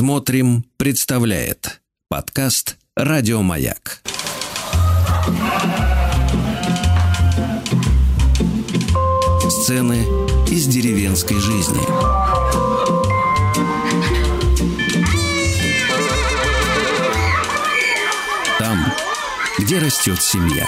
Смотрим, 0.00 0.64
представляет 0.78 1.82
подкаст 2.08 2.78
Радиомаяк. 2.96 4.00
Сцены 9.46 9.98
из 10.50 10.66
деревенской 10.68 11.36
жизни. 11.36 11.82
Там, 18.58 18.78
где 19.58 19.80
растет 19.80 20.22
семья. 20.22 20.66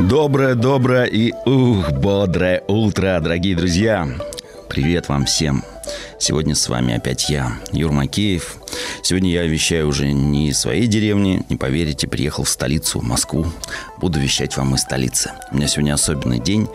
Доброе, 0.00 0.54
доброе 0.54 1.04
и 1.04 1.30
ух, 1.44 1.92
бодрое 1.92 2.64
утро, 2.68 3.20
дорогие 3.20 3.54
друзья. 3.54 4.08
Привет 4.70 5.10
вам 5.10 5.26
всем. 5.26 5.62
Сегодня 6.24 6.54
с 6.54 6.70
вами 6.70 6.94
опять 6.94 7.28
я, 7.28 7.52
Юр 7.70 7.92
Макеев. 7.92 8.56
Сегодня 9.02 9.30
я 9.30 9.42
вещаю 9.42 9.88
уже 9.88 10.10
не 10.10 10.48
из 10.48 10.58
своей 10.58 10.86
деревни, 10.86 11.44
не 11.50 11.56
поверите, 11.56 12.08
приехал 12.08 12.44
в 12.44 12.48
столицу, 12.48 13.00
в 13.00 13.02
Москву. 13.02 13.44
Буду 13.98 14.20
вещать 14.20 14.56
вам 14.56 14.74
из 14.74 14.80
столицы. 14.80 15.32
У 15.52 15.56
меня 15.56 15.68
сегодня 15.68 15.92
особенный 15.92 16.38
день. 16.38 16.66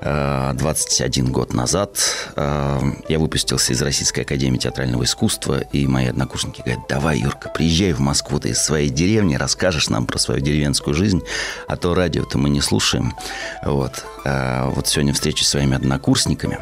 21 0.00 1.26
э, 1.26 1.30
год 1.30 1.52
назад 1.52 1.98
э, 2.36 2.80
я 3.08 3.18
выпустился 3.18 3.72
из 3.72 3.82
Российской 3.82 4.20
Академии 4.20 4.58
Театрального 4.58 5.02
Искусства, 5.02 5.62
и 5.72 5.84
мои 5.88 6.06
однокурсники 6.06 6.62
говорят, 6.64 6.86
давай, 6.88 7.18
Юрка, 7.18 7.48
приезжай 7.48 7.94
в 7.94 7.98
Москву, 7.98 8.38
ты 8.38 8.50
из 8.50 8.62
своей 8.62 8.88
деревни, 8.88 9.34
расскажешь 9.34 9.88
нам 9.88 10.06
про 10.06 10.18
свою 10.18 10.40
деревенскую 10.40 10.94
жизнь, 10.94 11.22
а 11.66 11.76
то 11.76 11.96
радио-то 11.96 12.38
мы 12.38 12.50
не 12.50 12.60
слушаем. 12.60 13.16
Вот. 13.64 14.04
Э, 14.24 14.70
вот 14.72 14.86
сегодня 14.86 15.12
встреча 15.12 15.44
с 15.44 15.48
своими 15.48 15.74
однокурсниками. 15.74 16.60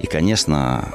И, 0.00 0.08
конечно, 0.08 0.92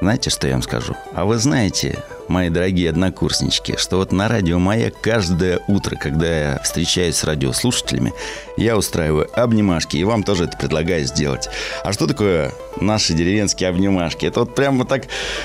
знаете, 0.00 0.30
что 0.30 0.48
я 0.48 0.54
вам 0.54 0.62
скажу? 0.62 0.96
А 1.14 1.24
вы 1.24 1.38
знаете, 1.38 2.02
мои 2.26 2.48
дорогие 2.48 2.90
однокурснички, 2.90 3.76
что 3.76 3.98
вот 3.98 4.10
на 4.10 4.26
радио 4.26 4.58
«Маяк» 4.58 4.94
каждое 5.00 5.60
утро, 5.68 5.96
когда 5.96 6.26
я 6.26 6.60
встречаюсь 6.64 7.16
с 7.16 7.24
радиослушателями, 7.24 8.12
я 8.56 8.76
устраиваю 8.76 9.28
обнимашки, 9.34 9.96
и 9.96 10.04
вам 10.04 10.24
тоже 10.24 10.44
это 10.44 10.56
предлагаю 10.56 11.04
сделать. 11.04 11.48
А 11.84 11.92
что 11.92 12.06
такое 12.06 12.52
наши 12.80 13.12
деревенские 13.12 13.68
обнимашки? 13.68 14.26
Это 14.26 14.40
вот 14.40 14.54
прямо 14.54 14.84
так 14.84 15.04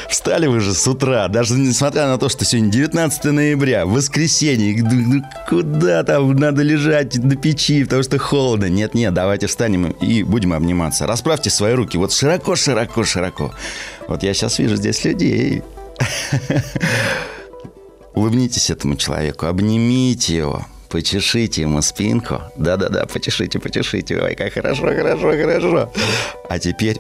встали 0.10 0.48
вы 0.48 0.60
же 0.62 0.74
с 0.74 0.88
утра, 0.88 1.28
даже 1.28 1.54
несмотря 1.54 2.08
на 2.08 2.18
то, 2.18 2.30
что 2.30 2.46
сегодня 2.46 2.72
19 2.72 3.26
ноября, 3.26 3.86
воскресенье, 3.86 4.84
ну 4.84 5.24
куда 5.48 6.04
там 6.04 6.34
надо 6.36 6.64
лежать 6.64 7.16
на 7.18 7.36
печи, 7.36 7.84
потому 7.84 8.02
что 8.02 8.18
холодно. 8.18 8.66
Нет-нет, 8.66 9.14
давайте 9.14 9.48
встанем 9.48 9.92
и 9.92 10.24
будем 10.24 10.54
обниматься. 10.54 11.06
Расправьте 11.06 11.50
свои 11.50 11.74
руки 11.74 11.98
вот 11.98 12.12
широко-широко-широко. 12.12 13.54
Вот 14.08 14.24
я 14.24 14.34
сейчас 14.34 14.60
вижу 14.60 14.76
здесь 14.76 15.04
людей, 15.04 15.64
Улыбнитесь 18.14 18.70
этому 18.70 18.96
человеку, 18.96 19.46
обнимите 19.46 20.38
его, 20.38 20.66
почешите 20.90 21.62
ему 21.62 21.82
спинку. 21.82 22.42
Да-да-да, 22.56 23.06
почешите, 23.06 23.60
почешите. 23.60 24.20
Ой, 24.20 24.36
как 24.36 24.54
хорошо, 24.54 24.88
хорошо, 24.88 25.32
хорошо. 25.32 25.94
А 26.50 26.58
теперь 26.58 27.00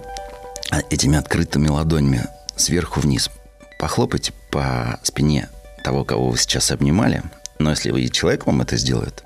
этими 0.90 1.18
открытыми 1.18 1.70
ладонями 1.70 2.28
сверху 2.56 3.00
вниз 3.00 3.32
похлопайте 3.80 4.34
по 4.52 5.00
спине 5.04 5.50
того, 5.84 6.04
кого 6.04 6.30
вы 6.30 6.38
сейчас 6.38 6.72
обнимали. 6.72 7.24
Но 7.58 7.72
если 7.72 7.92
вы 7.92 8.08
человек 8.10 8.46
вам 8.46 8.62
это 8.62 8.78
сделает, 8.78 9.24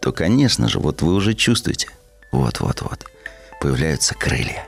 то, 0.00 0.12
конечно 0.12 0.68
же, 0.68 0.78
вот 0.78 1.02
вы 1.02 1.14
уже 1.14 1.34
чувствуете, 1.34 1.88
вот-вот-вот, 2.32 3.04
появляются 3.60 4.14
крылья 4.14 4.66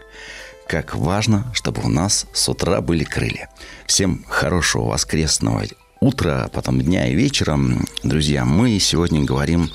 как 0.68 0.94
важно, 0.94 1.50
чтобы 1.54 1.82
у 1.84 1.88
нас 1.88 2.26
с 2.32 2.48
утра 2.48 2.80
были 2.80 3.04
крылья. 3.04 3.48
Всем 3.86 4.24
хорошего 4.28 4.84
воскресного 4.84 5.64
утра, 6.00 6.44
а 6.44 6.48
потом 6.48 6.80
дня 6.80 7.08
и 7.08 7.14
вечера. 7.14 7.58
Друзья, 8.02 8.44
мы 8.44 8.78
сегодня 8.78 9.24
говорим, 9.24 9.70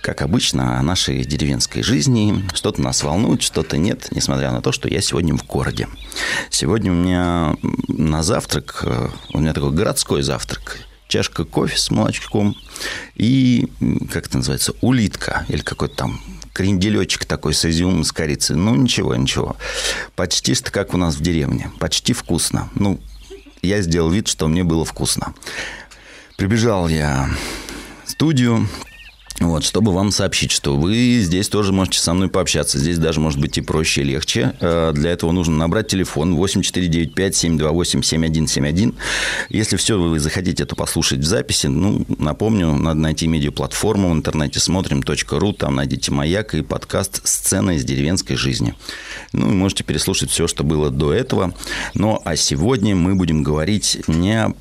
как 0.00 0.22
обычно, 0.22 0.78
о 0.78 0.82
нашей 0.82 1.24
деревенской 1.24 1.82
жизни. 1.82 2.44
Что-то 2.54 2.80
нас 2.80 3.02
волнует, 3.02 3.42
что-то 3.42 3.76
нет, 3.76 4.08
несмотря 4.10 4.50
на 4.50 4.62
то, 4.62 4.72
что 4.72 4.88
я 4.88 5.00
сегодня 5.00 5.36
в 5.36 5.46
городе. 5.46 5.88
Сегодня 6.50 6.92
у 6.92 6.96
меня 6.96 7.56
на 7.88 8.22
завтрак, 8.22 8.80
э, 8.82 9.08
у 9.32 9.40
меня 9.40 9.52
такой 9.52 9.72
городской 9.72 10.22
завтрак– 10.22 10.78
чашка 11.14 11.44
кофе 11.44 11.76
с 11.76 11.90
молочком 11.92 12.56
и, 13.14 13.68
как 14.12 14.26
это 14.26 14.38
называется, 14.38 14.72
улитка 14.80 15.44
или 15.48 15.60
какой-то 15.60 15.94
там 15.94 16.20
кренделечек 16.54 17.26
такой 17.26 17.52
с 17.52 17.66
изюмом, 17.66 18.04
с 18.04 18.12
корицей. 18.12 18.56
Ну, 18.56 18.74
ничего, 18.76 19.14
ничего. 19.14 19.56
Почти 20.16 20.54
что 20.54 20.70
как 20.70 20.94
у 20.94 20.96
нас 20.96 21.16
в 21.16 21.20
деревне. 21.20 21.70
Почти 21.78 22.14
вкусно. 22.14 22.70
Ну, 22.74 23.00
я 23.60 23.82
сделал 23.82 24.08
вид, 24.08 24.28
что 24.28 24.48
мне 24.48 24.64
было 24.64 24.84
вкусно. 24.84 25.34
Прибежал 26.38 26.88
я 26.88 27.28
в 28.04 28.10
студию, 28.10 28.68
вот, 29.40 29.64
чтобы 29.64 29.92
вам 29.92 30.12
сообщить, 30.12 30.52
что 30.52 30.76
вы 30.76 31.18
здесь 31.20 31.48
тоже 31.48 31.72
можете 31.72 31.98
со 31.98 32.14
мной 32.14 32.28
пообщаться. 32.28 32.78
Здесь 32.78 32.98
даже 32.98 33.18
может 33.20 33.40
быть 33.40 33.58
и 33.58 33.62
проще, 33.62 34.02
и 34.02 34.04
легче. 34.04 34.54
Э, 34.60 34.92
для 34.94 35.10
этого 35.10 35.32
нужно 35.32 35.56
набрать 35.56 35.88
телефон 35.88 36.38
8495-728-7171. 36.38 38.94
Если 39.48 39.76
все 39.76 39.98
вы 39.98 40.20
захотите 40.20 40.62
это 40.62 40.76
послушать 40.76 41.18
в 41.20 41.24
записи, 41.24 41.66
ну, 41.66 42.06
напомню, 42.18 42.76
надо 42.76 43.00
найти 43.00 43.26
медиаплатформу 43.26 44.10
в 44.10 44.12
интернете 44.12 44.60
смотрим.ру, 44.60 45.52
там 45.52 45.74
найдите 45.74 46.12
«Маяк» 46.12 46.54
и 46.54 46.62
подкаст 46.62 47.26
«Сцена 47.26 47.72
из 47.72 47.82
деревенской 47.84 48.36
жизни». 48.36 48.76
Ну, 49.32 49.50
и 49.50 49.54
можете 49.54 49.82
переслушать 49.82 50.30
все, 50.30 50.46
что 50.46 50.62
было 50.62 50.90
до 50.90 51.12
этого. 51.12 51.54
Ну, 51.94 52.22
а 52.24 52.36
сегодня 52.36 52.94
мы 52.94 53.16
будем 53.16 53.42
говорить 53.42 53.98
не 54.06 54.54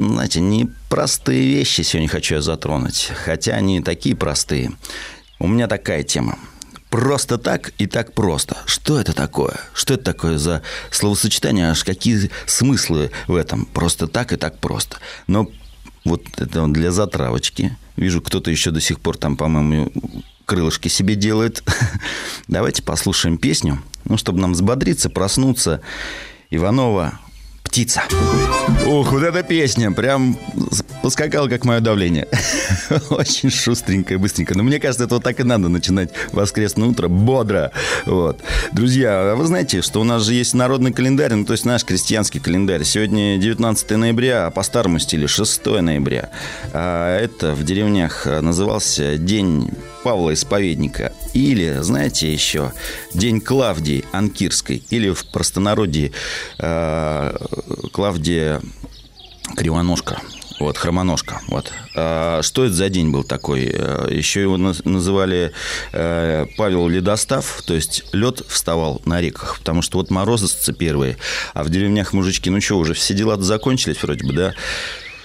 знаете, 0.00 0.40
не 0.40 0.68
простые 0.88 1.46
вещи 1.46 1.82
сегодня 1.82 2.08
хочу 2.08 2.36
я 2.36 2.42
затронуть, 2.42 3.12
хотя 3.24 3.52
они 3.52 3.82
такие 3.82 4.16
простые. 4.16 4.72
У 5.38 5.46
меня 5.46 5.68
такая 5.68 6.02
тема. 6.02 6.38
Просто 6.88 7.38
так 7.38 7.72
и 7.78 7.86
так 7.86 8.14
просто. 8.14 8.56
Что 8.66 8.98
это 8.98 9.12
такое? 9.12 9.60
Что 9.74 9.94
это 9.94 10.04
такое 10.04 10.38
за 10.38 10.62
словосочетание? 10.90 11.70
Аж 11.70 11.84
какие 11.84 12.30
смыслы 12.46 13.12
в 13.28 13.36
этом? 13.36 13.66
Просто 13.66 14.08
так 14.08 14.32
и 14.32 14.36
так 14.36 14.58
просто. 14.58 14.96
Но 15.28 15.48
вот 16.04 16.24
это 16.38 16.66
для 16.66 16.90
затравочки. 16.90 17.76
Вижу, 17.96 18.20
кто-то 18.20 18.50
еще 18.50 18.70
до 18.70 18.80
сих 18.80 19.00
пор 19.00 19.18
там, 19.18 19.36
по-моему, 19.36 19.92
крылышки 20.46 20.88
себе 20.88 21.14
делает. 21.14 21.62
Давайте 22.48 22.82
послушаем 22.82 23.38
песню, 23.38 23.80
ну, 24.04 24.16
чтобы 24.16 24.40
нам 24.40 24.54
взбодриться, 24.54 25.10
проснуться. 25.10 25.82
Иванова 26.50 27.20
птица. 27.70 28.02
Ух, 28.84 29.12
вот 29.12 29.22
эта 29.22 29.44
песня 29.44 29.92
прям 29.92 30.36
поскакала, 31.04 31.48
как 31.48 31.64
мое 31.64 31.78
давление. 31.78 32.26
Очень 33.10 33.48
шустренько 33.48 34.14
и 34.14 34.16
быстренько. 34.16 34.56
Но 34.56 34.64
мне 34.64 34.80
кажется, 34.80 35.04
это 35.04 35.14
вот 35.14 35.22
так 35.22 35.38
и 35.38 35.44
надо 35.44 35.68
начинать 35.68 36.10
воскресное 36.32 36.88
утро 36.88 37.06
бодро. 37.06 37.70
Вот. 38.06 38.40
Друзья, 38.72 39.32
а 39.32 39.36
вы 39.36 39.46
знаете, 39.46 39.82
что 39.82 40.00
у 40.00 40.04
нас 40.04 40.24
же 40.24 40.34
есть 40.34 40.52
народный 40.52 40.92
календарь, 40.92 41.32
ну, 41.34 41.44
то 41.44 41.52
есть 41.52 41.64
наш 41.64 41.84
крестьянский 41.84 42.40
календарь. 42.40 42.82
Сегодня 42.82 43.38
19 43.38 43.90
ноября, 43.92 44.46
а 44.46 44.50
по 44.50 44.64
старому 44.64 44.98
стилю 44.98 45.28
6 45.28 45.66
ноября. 45.66 46.30
А 46.72 47.18
это 47.20 47.54
в 47.54 47.62
деревнях 47.62 48.26
назывался 48.26 49.16
День 49.16 49.70
Павла 50.02 50.34
Исповедника. 50.34 51.12
Или, 51.34 51.78
знаете, 51.80 52.32
еще 52.32 52.72
День 53.14 53.40
Клавдии 53.40 54.04
Анкирской. 54.12 54.82
Или 54.90 55.10
в 55.10 55.24
простонародье 55.26 56.12
э, 56.58 57.36
Клавдия 57.92 58.60
Кривоножка. 59.56 60.20
Вот, 60.60 60.76
хромоножка. 60.76 61.40
Вот. 61.48 61.72
А 61.96 62.42
что 62.42 62.66
это 62.66 62.74
за 62.74 62.90
день 62.90 63.10
был 63.10 63.24
такой? 63.24 63.70
Э, 63.72 64.08
еще 64.10 64.42
его 64.42 64.58
называли 64.58 65.52
э, 65.92 66.46
Павел 66.58 66.86
Ледостав, 66.86 67.62
то 67.64 67.74
есть 67.74 68.04
лед 68.12 68.42
вставал 68.46 69.00
на 69.06 69.22
реках, 69.22 69.58
потому 69.58 69.80
что 69.80 69.96
вот 69.96 70.10
морозцы 70.10 70.74
первые, 70.74 71.16
а 71.54 71.64
в 71.64 71.70
деревнях 71.70 72.12
мужички, 72.12 72.50
ну 72.50 72.60
что, 72.60 72.76
уже 72.76 72.92
все 72.92 73.14
дела 73.14 73.40
закончились 73.40 74.02
вроде 74.02 74.26
бы, 74.26 74.34
да? 74.34 74.54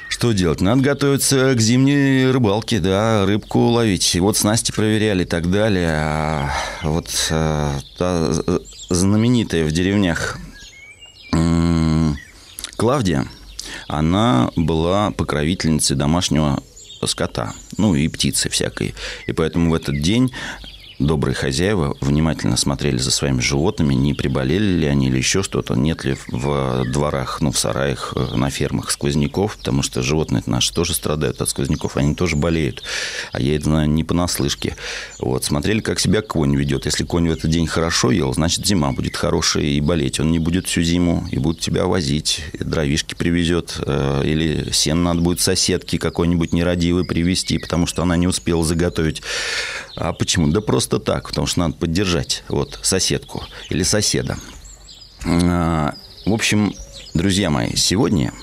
Что 0.08 0.31
делать? 0.31 0.61
Надо 0.61 0.81
готовиться 0.81 1.53
к 1.53 1.59
зимней 1.59 2.31
рыбалке, 2.31 2.79
да, 2.79 3.26
рыбку 3.26 3.59
ловить. 3.59 4.16
И 4.16 4.22
вот 4.22 4.38
снасти 4.38 4.72
проверяли 4.72 5.23
и 5.23 5.26
так 5.28 5.52
далее. 5.52 5.90
А 5.90 6.52
вот 6.84 7.09
а, 7.31 7.78
та 7.97 8.31
знаменитая 8.90 9.66
в 9.66 9.72
деревнях 9.72 10.38
Клавдия, 12.77 13.27
она 13.87 14.51
была 14.55 15.11
покровительницей 15.11 15.95
домашнего 15.95 16.61
скота, 17.05 17.53
ну 17.77 17.95
и 17.95 18.07
птицы 18.07 18.49
всякой. 18.49 18.95
И 19.27 19.31
поэтому 19.31 19.69
в 19.72 19.73
этот 19.73 20.01
день 20.01 20.31
добрые 20.99 21.35
хозяева 21.35 21.95
внимательно 22.01 22.57
смотрели 22.57 22.97
за 22.97 23.11
своими 23.11 23.39
животными, 23.39 23.93
не 23.93 24.13
приболели 24.13 24.79
ли 24.79 24.85
они 24.87 25.07
или 25.07 25.17
еще 25.17 25.43
что-то, 25.43 25.75
нет 25.75 26.05
ли 26.05 26.15
в 26.27 26.85
дворах, 26.91 27.41
ну, 27.41 27.51
в 27.51 27.59
сараях, 27.59 28.13
э, 28.15 28.35
на 28.35 28.49
фермах 28.49 28.91
сквозняков, 28.91 29.57
потому 29.57 29.83
что 29.83 30.01
животные 30.01 30.43
наши 30.45 30.73
тоже 30.73 30.93
страдают 30.93 31.41
от 31.41 31.49
сквозняков, 31.49 31.97
они 31.97 32.15
тоже 32.15 32.35
болеют. 32.35 32.83
А 33.31 33.41
я 33.41 33.55
это 33.55 33.65
знаю 33.65 33.89
не 33.89 34.03
понаслышке. 34.03 34.75
Вот, 35.19 35.43
смотрели, 35.43 35.79
как 35.79 35.99
себя 35.99 36.21
конь 36.21 36.55
ведет. 36.55 36.85
Если 36.85 37.03
конь 37.03 37.27
в 37.27 37.31
этот 37.31 37.49
день 37.49 37.67
хорошо 37.67 38.11
ел, 38.11 38.33
значит, 38.33 38.65
зима 38.65 38.91
будет 38.91 39.15
хорошая 39.15 39.63
и 39.63 39.81
болеть. 39.81 40.19
Он 40.19 40.31
не 40.31 40.39
будет 40.39 40.67
всю 40.67 40.81
зиму 40.81 41.27
и 41.31 41.37
будет 41.37 41.59
тебя 41.59 41.85
возить, 41.85 42.41
и 42.53 42.63
дровишки 42.63 43.15
привезет, 43.15 43.79
э, 43.85 44.21
или 44.25 44.71
сен 44.71 45.03
надо 45.03 45.21
будет 45.21 45.39
соседки 45.39 45.97
какой-нибудь 45.97 46.53
нерадивый 46.53 47.05
привезти, 47.05 47.57
потому 47.57 47.85
что 47.85 48.01
она 48.03 48.15
не 48.15 48.27
успела 48.27 48.63
заготовить. 48.63 49.21
А 49.95 50.13
почему? 50.13 50.47
Да 50.47 50.61
просто 50.61 50.84
так, 50.99 51.28
потому 51.28 51.47
что 51.47 51.59
надо 51.59 51.76
поддержать 51.76 52.43
вот, 52.47 52.79
соседку 52.82 53.43
или 53.70 53.84
соседа. 53.84 54.37
А, 55.26 55.96
в 56.26 56.34
общем, 56.34 56.73
друзья 57.14 57.49
мои, 57.49 57.76
сегодня 57.76 58.34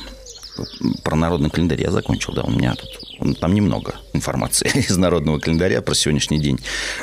про 1.02 1.16
народный 1.16 1.50
календарь 1.50 1.80
я 1.80 1.90
закончил, 1.90 2.32
да, 2.34 2.42
у 2.42 2.50
меня 2.50 2.74
тут 2.74 3.40
там 3.40 3.54
немного 3.54 3.94
информации 4.12 4.70
из 4.74 4.96
народного 4.96 5.38
календаря 5.38 5.82
про 5.82 5.94
сегодняшний 5.94 6.40
день. 6.40 6.58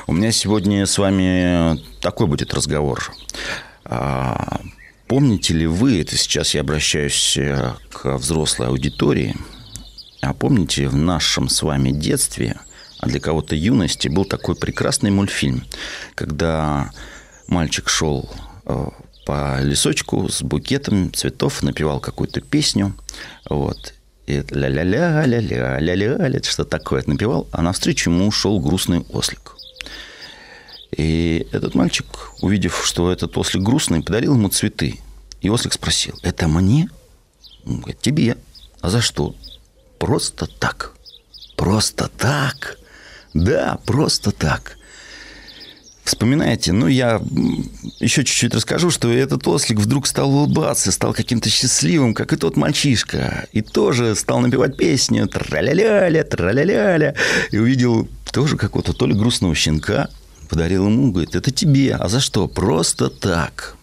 У 0.08 0.14
меня 0.14 0.32
сегодня 0.32 0.86
с 0.86 0.98
вами 0.98 1.80
такой 2.02 2.28
будет 2.28 2.54
разговор. 2.54 3.12
А, 3.86 4.62
помните 5.08 5.54
ли 5.54 5.66
вы, 5.66 6.02
это 6.02 6.18
сейчас 6.18 6.54
я 6.54 6.62
обращаюсь 6.62 7.38
э, 7.38 7.74
к 7.92 8.18
взрослой 8.18 8.68
аудитории, 8.68 9.36
а 10.22 10.34
помните 10.34 10.88
в 10.88 10.96
нашем 10.96 11.50
с 11.50 11.62
вами 11.62 11.92
детстве– 11.92 12.60
а 13.00 13.08
для 13.08 13.20
кого-то 13.20 13.56
юности 13.56 14.08
был 14.08 14.26
такой 14.26 14.56
прекрасный 14.56 15.10
мультфильм, 15.10 15.66
когда 16.16 16.92
мальчик 17.48 17.90
шел 17.90 18.30
э, 18.66 18.88
по 19.26 19.62
лесочку 19.62 20.28
с 20.30 20.42
букетом 20.42 21.14
цветов, 21.14 21.64
напевал 21.64 22.00
какую-то 22.00 22.42
песню, 22.42 22.94
вот, 23.50 23.94
и 24.28 24.44
ля-ля-ля, 24.52 25.26
ля-ля, 25.26 25.80
ля-ля, 25.80 26.44
что 26.44 26.66
такое 26.66 27.04
напевал, 27.08 27.48
а 27.52 27.62
навстречу 27.62 28.12
ему 28.12 28.28
ушел 28.28 28.60
грустный 28.60 29.00
ослик. 29.10 29.56
И 30.96 31.48
этот 31.52 31.76
мальчик, 31.76 32.06
увидев, 32.42 32.86
что 32.86 33.12
этот 33.12 33.38
ослик 33.38 33.64
грустный, 33.64 34.04
подарил 34.04 34.36
ему 34.36 34.50
цветы. 34.50 35.00
И 35.42 35.50
ослик 35.50 35.74
спросил, 35.74 36.20
это 36.22 36.48
мне? 36.48 36.90
Он 37.66 37.78
говорит, 37.78 38.02
тебе. 38.02 38.38
А 38.82 38.90
за 38.90 39.02
что? 39.02 39.36
Просто 39.98 40.48
так. 40.48 40.94
Просто 41.56 42.08
так. 42.08 42.78
Да, 43.34 43.80
просто 43.86 44.32
так. 44.32 44.78
Вспоминаете? 46.04 46.72
Ну, 46.72 46.88
я 46.88 47.22
еще 48.00 48.24
чуть-чуть 48.24 48.56
расскажу, 48.56 48.90
что 48.90 49.14
этот 49.14 49.48
ослик 49.48 49.78
вдруг 49.78 50.08
стал 50.08 50.34
улыбаться, 50.34 50.92
стал 50.92 51.14
каким-то 51.14 51.50
счастливым, 51.50 52.16
как 52.16 52.34
и 52.34 52.36
тот 52.36 52.58
мальчишка. 52.58 53.48
И 53.52 53.62
тоже 53.62 54.16
стал 54.16 54.40
напевать 54.40 54.76
песню 54.76 55.28
«Траля-ля-ля, 55.28 56.24
траля-ля-ля». 56.24 57.14
И 57.52 57.58
увидел 57.60 58.08
тоже 58.32 58.58
какого-то 58.58 58.94
то 58.94 59.06
ли 59.06 59.14
грустного 59.14 59.54
щенка, 59.54 60.10
подарил 60.50 60.88
ему, 60.88 61.12
говорит, 61.12 61.36
это 61.36 61.52
тебе. 61.52 61.96
А 61.96 62.10
за 62.10 62.20
что? 62.20 62.48
Просто 62.48 63.10
так. 63.10 63.76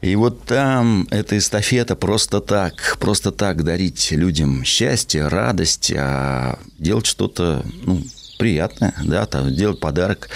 И 0.00 0.14
вот 0.14 0.44
там 0.44 1.08
эта 1.10 1.36
эстафета 1.36 1.94
просто 1.94 2.40
так, 2.40 2.96
просто 3.00 3.32
так 3.32 3.64
дарить 3.64 4.12
людям 4.12 4.64
счастье, 4.64 5.28
радость, 5.28 5.92
а 5.94 6.58
делать 6.78 7.04
что-то, 7.04 7.64
ну, 7.82 8.02
приятное, 8.40 8.94
да, 9.04 9.26
там 9.26 9.50
сделать 9.50 9.78
подарок. 9.78 10.30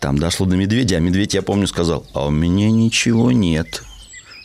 Там 0.00 0.18
дошло 0.18 0.46
до 0.46 0.56
медведя, 0.56 0.96
а 0.96 1.00
медведь, 1.00 1.34
я 1.34 1.42
помню, 1.42 1.66
сказал, 1.66 2.06
а 2.14 2.26
у 2.26 2.30
меня 2.30 2.70
ничего 2.70 3.32
нет. 3.32 3.82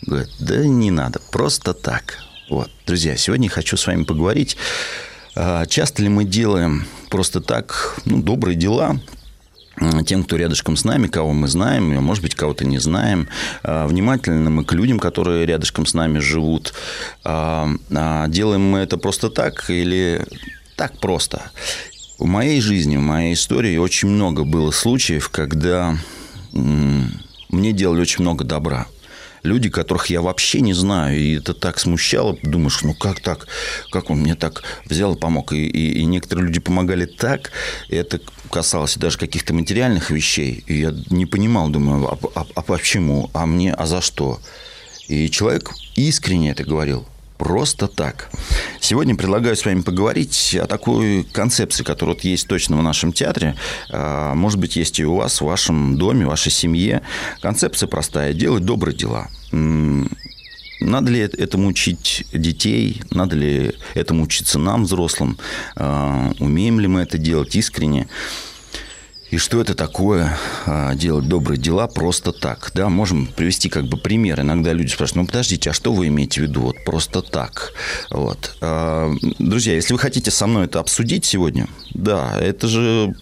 Говорит, 0.01 0.29
да 0.39 0.57
не 0.65 0.91
надо, 0.91 1.21
просто 1.31 1.73
так. 1.73 2.17
Вот, 2.49 2.69
друзья, 2.85 3.15
сегодня 3.15 3.49
хочу 3.49 3.77
с 3.77 3.87
вами 3.87 4.03
поговорить. 4.03 4.57
А, 5.33 5.65
часто 5.65 6.03
ли 6.03 6.09
мы 6.09 6.25
делаем 6.25 6.85
просто 7.09 7.39
так, 7.39 7.97
ну, 8.03 8.21
добрые 8.21 8.57
дела, 8.57 8.99
тем, 10.05 10.25
кто 10.25 10.35
рядышком 10.35 10.75
с 10.75 10.83
нами, 10.83 11.07
кого 11.07 11.31
мы 11.31 11.47
знаем, 11.47 11.85
может 12.03 12.21
быть, 12.21 12.35
кого-то 12.35 12.65
не 12.65 12.79
знаем. 12.79 13.29
А, 13.63 13.87
внимательно 13.87 14.49
мы 14.49 14.65
к 14.65 14.73
людям, 14.73 14.99
которые 14.99 15.45
рядышком 15.45 15.85
с 15.85 15.93
нами 15.93 16.19
живут. 16.19 16.73
А, 17.23 17.69
делаем 18.27 18.61
мы 18.61 18.79
это 18.79 18.97
просто 18.97 19.29
так 19.29 19.69
или 19.69 20.21
так 20.75 20.99
просто? 20.99 21.41
В 22.17 22.25
моей 22.25 22.61
жизни, 22.61 22.95
в 22.95 23.01
моей 23.01 23.33
истории 23.33 23.75
очень 23.75 24.07
много 24.07 24.45
было 24.45 24.71
случаев, 24.71 25.29
когда 25.29 25.97
мне 26.53 27.73
делали 27.73 28.01
очень 28.01 28.21
много 28.21 28.45
добра. 28.45 28.87
Люди, 29.43 29.69
которых 29.69 30.07
я 30.07 30.21
вообще 30.21 30.61
не 30.61 30.73
знаю, 30.73 31.19
и 31.19 31.35
это 31.37 31.53
так 31.53 31.77
смущало, 31.77 32.37
думаешь, 32.41 32.81
ну 32.83 32.95
как 32.95 33.19
так, 33.19 33.47
как 33.91 34.09
он 34.09 34.19
мне 34.19 34.33
так 34.35 34.63
взял 34.85 35.13
и 35.13 35.19
помог. 35.19 35.51
И, 35.51 35.67
и, 35.67 35.99
и 35.99 36.05
некоторые 36.05 36.47
люди 36.47 36.59
помогали 36.59 37.05
так, 37.05 37.51
и 37.89 37.95
это 37.95 38.21
касалось 38.49 38.95
даже 38.95 39.17
каких-то 39.17 39.53
материальных 39.53 40.09
вещей, 40.09 40.63
и 40.67 40.79
я 40.79 40.95
не 41.09 41.25
понимал, 41.25 41.69
думаю, 41.69 42.07
а, 42.07 42.17
а, 42.33 42.47
а 42.55 42.61
почему, 42.61 43.29
а 43.33 43.45
мне, 43.45 43.73
а 43.73 43.85
за 43.85 44.01
что? 44.01 44.39
И 45.07 45.29
человек 45.29 45.71
искренне 45.95 46.51
это 46.51 46.63
говорил– 46.63 47.05
просто 47.37 47.87
так. 47.87 48.29
Сегодня 48.79 49.15
предлагаю 49.15 49.55
с 49.55 49.65
вами 49.65 49.81
поговорить 49.81 50.55
о 50.61 50.67
такой 50.67 51.23
концепции, 51.23 51.83
которая 51.83 52.15
вот 52.15 52.23
есть 52.23 52.47
точно 52.47 52.77
в 52.77 52.83
нашем 52.83 53.13
театре. 53.13 53.55
А, 53.89 54.33
может 54.35 54.59
быть, 54.59 54.75
есть 54.75 54.99
и 54.99 55.05
у 55.05 55.15
вас, 55.15 55.41
в 55.41 55.45
вашем 55.45 55.97
доме, 55.97 56.25
в 56.25 56.29
вашей 56.29 56.51
семье. 56.51 57.01
Концепция 57.41 57.87
простая– 57.87 58.33
делать 58.35 58.65
добрые 58.65 58.95
дела. 58.95 59.29
Надо 60.81 61.09
ли 61.09 61.19
этому 61.19 61.69
учить 61.69 62.25
детей? 62.33 63.01
Надо 63.09 63.35
ли 63.35 63.73
этому 63.93 64.23
учиться 64.23 64.59
нам, 64.59 64.83
взрослым? 64.83 65.37
А, 65.75 66.31
умеем 66.39 66.79
ли 66.79 66.87
мы 66.87 67.01
это 67.01 67.17
делать 67.17 67.55
искренне? 67.55 68.07
И 69.31 69.37
что 69.37 69.59
это 69.59 69.73
такое 69.73 70.37
а, 70.65 70.93
делать 70.95 71.27
добрые 71.27 71.59
дела 71.59 71.87
просто 71.87 72.31
так? 72.31 72.71
Да, 72.75 72.89
можем 72.89 73.27
привести 73.27 73.69
как 73.69 73.85
бы 73.85 73.97
пример. 73.97 74.41
Иногда 74.41 74.71
люди 74.71 74.91
спрашивают, 74.91 75.23
ну 75.23 75.27
подождите, 75.27 75.71
а 75.71 75.73
что 75.73 75.93
вы 75.93 76.07
имеете 76.07 76.41
в 76.41 76.43
виду? 76.43 76.61
Вот 76.61 76.83
просто 76.85 77.21
так. 77.21 77.73
Вот. 78.11 78.55
А, 78.61 79.11
друзья, 79.39 79.73
если 79.73 79.93
вы 79.93 79.99
хотите 79.99 80.31
со 80.31 80.47
мной 80.47 80.65
это 80.65 80.79
обсудить 80.79 81.25
сегодня, 81.25 81.67
да, 81.93 82.37
это 82.39 82.67
же 82.67 83.15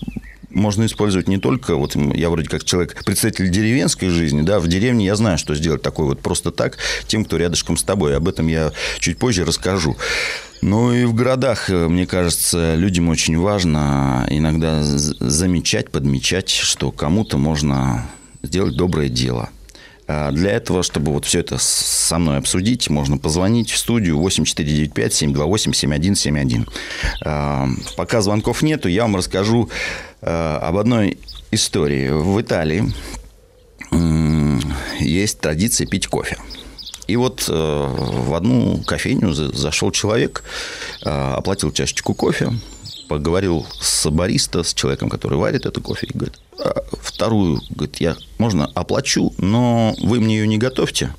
можно 0.54 0.86
использовать 0.86 1.28
не 1.28 1.38
только, 1.38 1.76
вот 1.76 1.96
я 1.96 2.30
вроде 2.30 2.48
как 2.48 2.64
человек, 2.64 3.04
представитель 3.06 3.50
деревенской 3.50 4.10
жизни, 4.10 4.42
да, 4.42 4.60
в 4.60 4.68
деревне 4.68 5.06
я 5.06 5.16
знаю, 5.16 5.38
что 5.38 5.56
сделать 5.56 5.82
такое 5.82 6.08
вот 6.08 6.22
просто 6.22 6.52
так 6.52 6.78
тем, 7.08 7.26
кто 7.26 7.38
рядышком 7.38 7.76
с 7.76 7.84
тобой. 7.84 8.16
Об 8.16 8.28
этом 8.28 8.48
я 8.48 8.72
чуть 9.00 9.18
позже 9.18 9.46
расскажу. 9.46 9.98
Ну 10.66 10.94
и 10.94 11.04
в 11.04 11.14
городах, 11.14 11.70
э, 11.70 11.90
мне 11.90 12.08
кажется, 12.08 12.76
людям 12.76 13.10
очень 13.10 13.38
важно 13.38 14.26
иногда 14.30 14.82
замечать, 14.82 15.92
подмечать, 15.92 16.48
что 16.48 16.90
кому-то 16.90 17.38
можно 17.38 18.06
сделать 18.44 18.78
доброе 18.78 19.10
дело. 19.10 19.50
А 20.08 20.32
для 20.32 20.52
этого, 20.52 20.82
чтобы 20.82 21.12
вот 21.12 21.26
все 21.26 21.42
это 21.42 21.58
со 21.60 22.18
мной 22.18 22.38
обсудить, 22.38 22.90
можно 22.90 23.18
позвонить 23.18 23.72
в 23.72 23.78
студию 23.78 24.18
8495-728-7171. 24.20 26.66
А, 27.26 27.68
пока 27.98 28.22
звонков 28.22 28.62
нету, 28.62 28.88
я 28.88 29.02
вам 29.02 29.18
расскажу 29.18 29.70
а, 30.22 30.60
об 30.60 30.78
одной 30.78 31.18
истории. 31.52 32.08
В 32.08 32.40
Италии 32.40 32.86
есть 35.02 35.42
традиция 35.42 35.88
пить 35.88 36.08
кофе. 36.08 36.38
И 37.14 37.16
вот 37.16 37.46
э, 37.48 37.54
в 37.54 38.34
одну 38.34 38.80
кофейню 38.88 39.34
зашел 39.34 39.92
человек, 39.92 40.44
э, 41.06 41.10
оплатил 41.10 41.72
чашечку 41.72 42.16
кофе, 42.16 42.52
поговорил 43.08 43.68
с 43.80 44.10
бариста, 44.10 44.64
с 44.64 44.74
человеком, 44.74 45.10
который 45.10 45.38
варит 45.38 45.68
это 45.68 45.80
кофе, 45.80 46.08
и 46.08 46.18
говорит, 46.18 46.40
а 46.58 46.74
вторую, 47.00 47.62
говорит, 47.70 47.98
я, 47.98 48.18
можно, 48.40 48.66
оплачу, 48.74 49.32
но 49.38 49.96
вы 50.02 50.20
мне 50.20 50.40
ее 50.40 50.48
не 50.48 50.58
готовьте. 50.58 51.14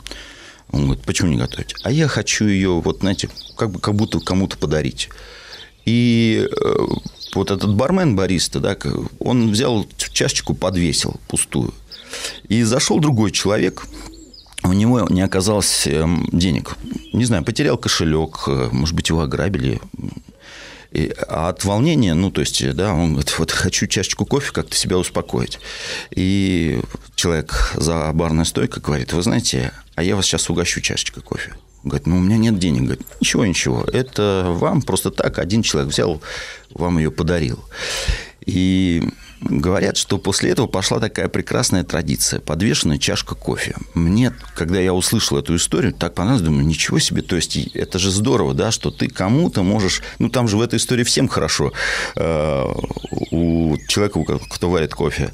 Он 0.73 0.87
говорит, 0.87 1.05
почему 1.05 1.31
не 1.31 1.37
готовите? 1.37 1.77
А 1.85 1.93
я 1.93 2.09
хочу 2.09 2.45
ее, 2.47 2.71
вот, 2.81 2.99
знаете, 2.99 3.29
как, 3.57 3.71
бы, 3.71 3.79
как 3.79 3.95
будто 3.95 4.19
кому-то 4.19 4.59
подарить. 4.59 5.11
И 5.85 6.49
э, 6.51 6.77
вот 7.37 7.53
этот 7.53 7.73
бармен, 7.73 8.17
бариста, 8.17 8.59
да, 8.59 8.77
он 9.21 9.53
взял 9.53 9.87
чашечку, 9.97 10.55
подвесил 10.55 11.21
пустую. 11.29 11.73
И 12.49 12.65
зашел 12.65 12.99
другой 12.99 13.31
человек, 13.31 13.87
у 14.65 14.73
него 14.73 15.07
не 15.11 15.21
оказалось 15.21 15.87
эм, 15.87 16.27
денег. 16.33 16.77
Не 17.13 17.25
знаю, 17.25 17.45
потерял 17.45 17.77
кошелек, 17.77 18.45
э, 18.47 18.69
может 18.73 18.95
быть, 18.95 19.09
его 19.11 19.21
ограбили. 19.21 19.81
И, 20.91 21.13
а 21.29 21.49
от 21.49 21.65
волнения, 21.65 22.15
ну, 22.15 22.31
то 22.31 22.41
есть, 22.41 22.75
да, 22.75 22.95
он 22.95 23.13
говорит, 23.13 23.39
вот 23.39 23.51
хочу 23.51 23.87
чашечку 23.87 24.25
кофе, 24.25 24.53
как-то 24.53 24.77
себя 24.77 24.97
успокоить. 24.97 25.59
И 26.15 26.81
человек 27.15 27.73
за 27.75 28.11
барной 28.13 28.47
стойкой 28.47 28.83
говорит, 28.83 29.13
вы 29.13 29.23
знаете, 29.23 29.73
а 29.97 30.03
я 30.03 30.17
вас 30.17 30.25
сейчас 30.25 30.49
угощу 30.49 30.81
чашечкой 30.81 31.23
кофе. 31.23 31.55
Говорит, 31.83 32.07
ну, 32.07 32.17
у 32.17 32.21
меня 32.21 32.39
нет 32.39 32.59
денег. 32.59 32.83
Говорит, 32.83 33.07
ничего, 33.21 33.45
ничего, 33.45 33.85
это 33.93 34.47
вам 34.49 34.83
просто 34.83 35.11
так 35.11 35.39
один 35.39 35.63
человек 35.63 35.93
взял, 35.93 36.23
вам 36.71 36.99
ее 36.99 37.11
подарил. 37.11 37.59
И 38.47 39.03
говорят, 39.45 39.97
что 39.97 40.19
после 40.19 40.51
этого 40.51 40.67
пошла 40.67 41.01
такая 41.01 41.29
прекрасная 41.29 41.85
традиция– 41.85 42.41
подвешенная 42.47 42.99
чашка 42.99 43.35
кофе. 43.35 43.77
Мне, 43.95 44.33
когда 44.55 44.81
я 44.81 44.93
услышал 44.93 45.39
эту 45.39 45.57
историю, 45.57 45.93
так 45.93 46.15
понравилось, 46.15 46.45
думаю, 46.45 46.67
ничего 46.67 46.99
себе, 46.99 47.23
то 47.23 47.37
есть 47.37 47.57
это 47.75 47.99
же 47.99 48.11
здорово, 48.11 48.55
да, 48.55 48.71
что 48.71 48.91
ты 48.91 49.09
кому-то 49.09 49.63
можешь, 49.63 50.03
ну 50.19 50.29
там 50.29 50.49
же 50.49 50.57
в 50.57 50.61
этой 50.61 50.77
истории 50.77 51.05
всем 51.05 51.29
хорошо, 51.29 51.73
э, 52.17 52.65
у 53.31 53.77
человека, 53.89 54.39
кто 54.51 54.71
варит 54.71 54.95
кофе, 54.95 55.31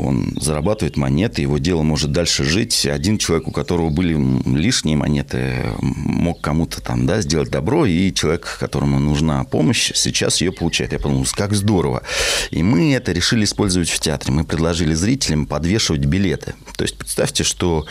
он 0.00 0.36
зарабатывает 0.40 0.96
монеты, 0.96 1.42
его 1.42 1.58
дело 1.58 1.82
может 1.82 2.12
дальше 2.12 2.44
жить. 2.44 2.86
Один 2.86 3.18
человек, 3.18 3.48
у 3.48 3.50
которого 3.50 3.90
были 3.90 4.16
лишние 4.48 4.96
монеты, 4.96 5.56
мог 5.80 6.40
кому-то 6.40 6.80
там, 6.80 7.06
да, 7.06 7.20
сделать 7.20 7.50
добро, 7.50 7.86
и 7.86 8.12
человек, 8.12 8.56
которому 8.58 8.98
нужна 8.98 9.44
помощь, 9.44 9.92
сейчас 9.94 10.40
ее 10.40 10.52
получает. 10.52 10.92
Я 10.92 10.98
подумал, 10.98 11.26
как 11.32 11.54
здорово. 11.54 12.02
И 12.50 12.62
мы 12.62 12.94
это 12.94 13.12
решили 13.12 13.44
использовать 13.44 13.90
в 13.90 13.98
театре. 13.98 14.32
Мы 14.32 14.44
предложили 14.44 14.94
зрителям 14.94 15.46
подвешивать 15.46 16.04
билеты. 16.04 16.54
То 16.76 16.82
есть 16.82 16.96
представьте, 16.96 17.44
что 17.44 17.86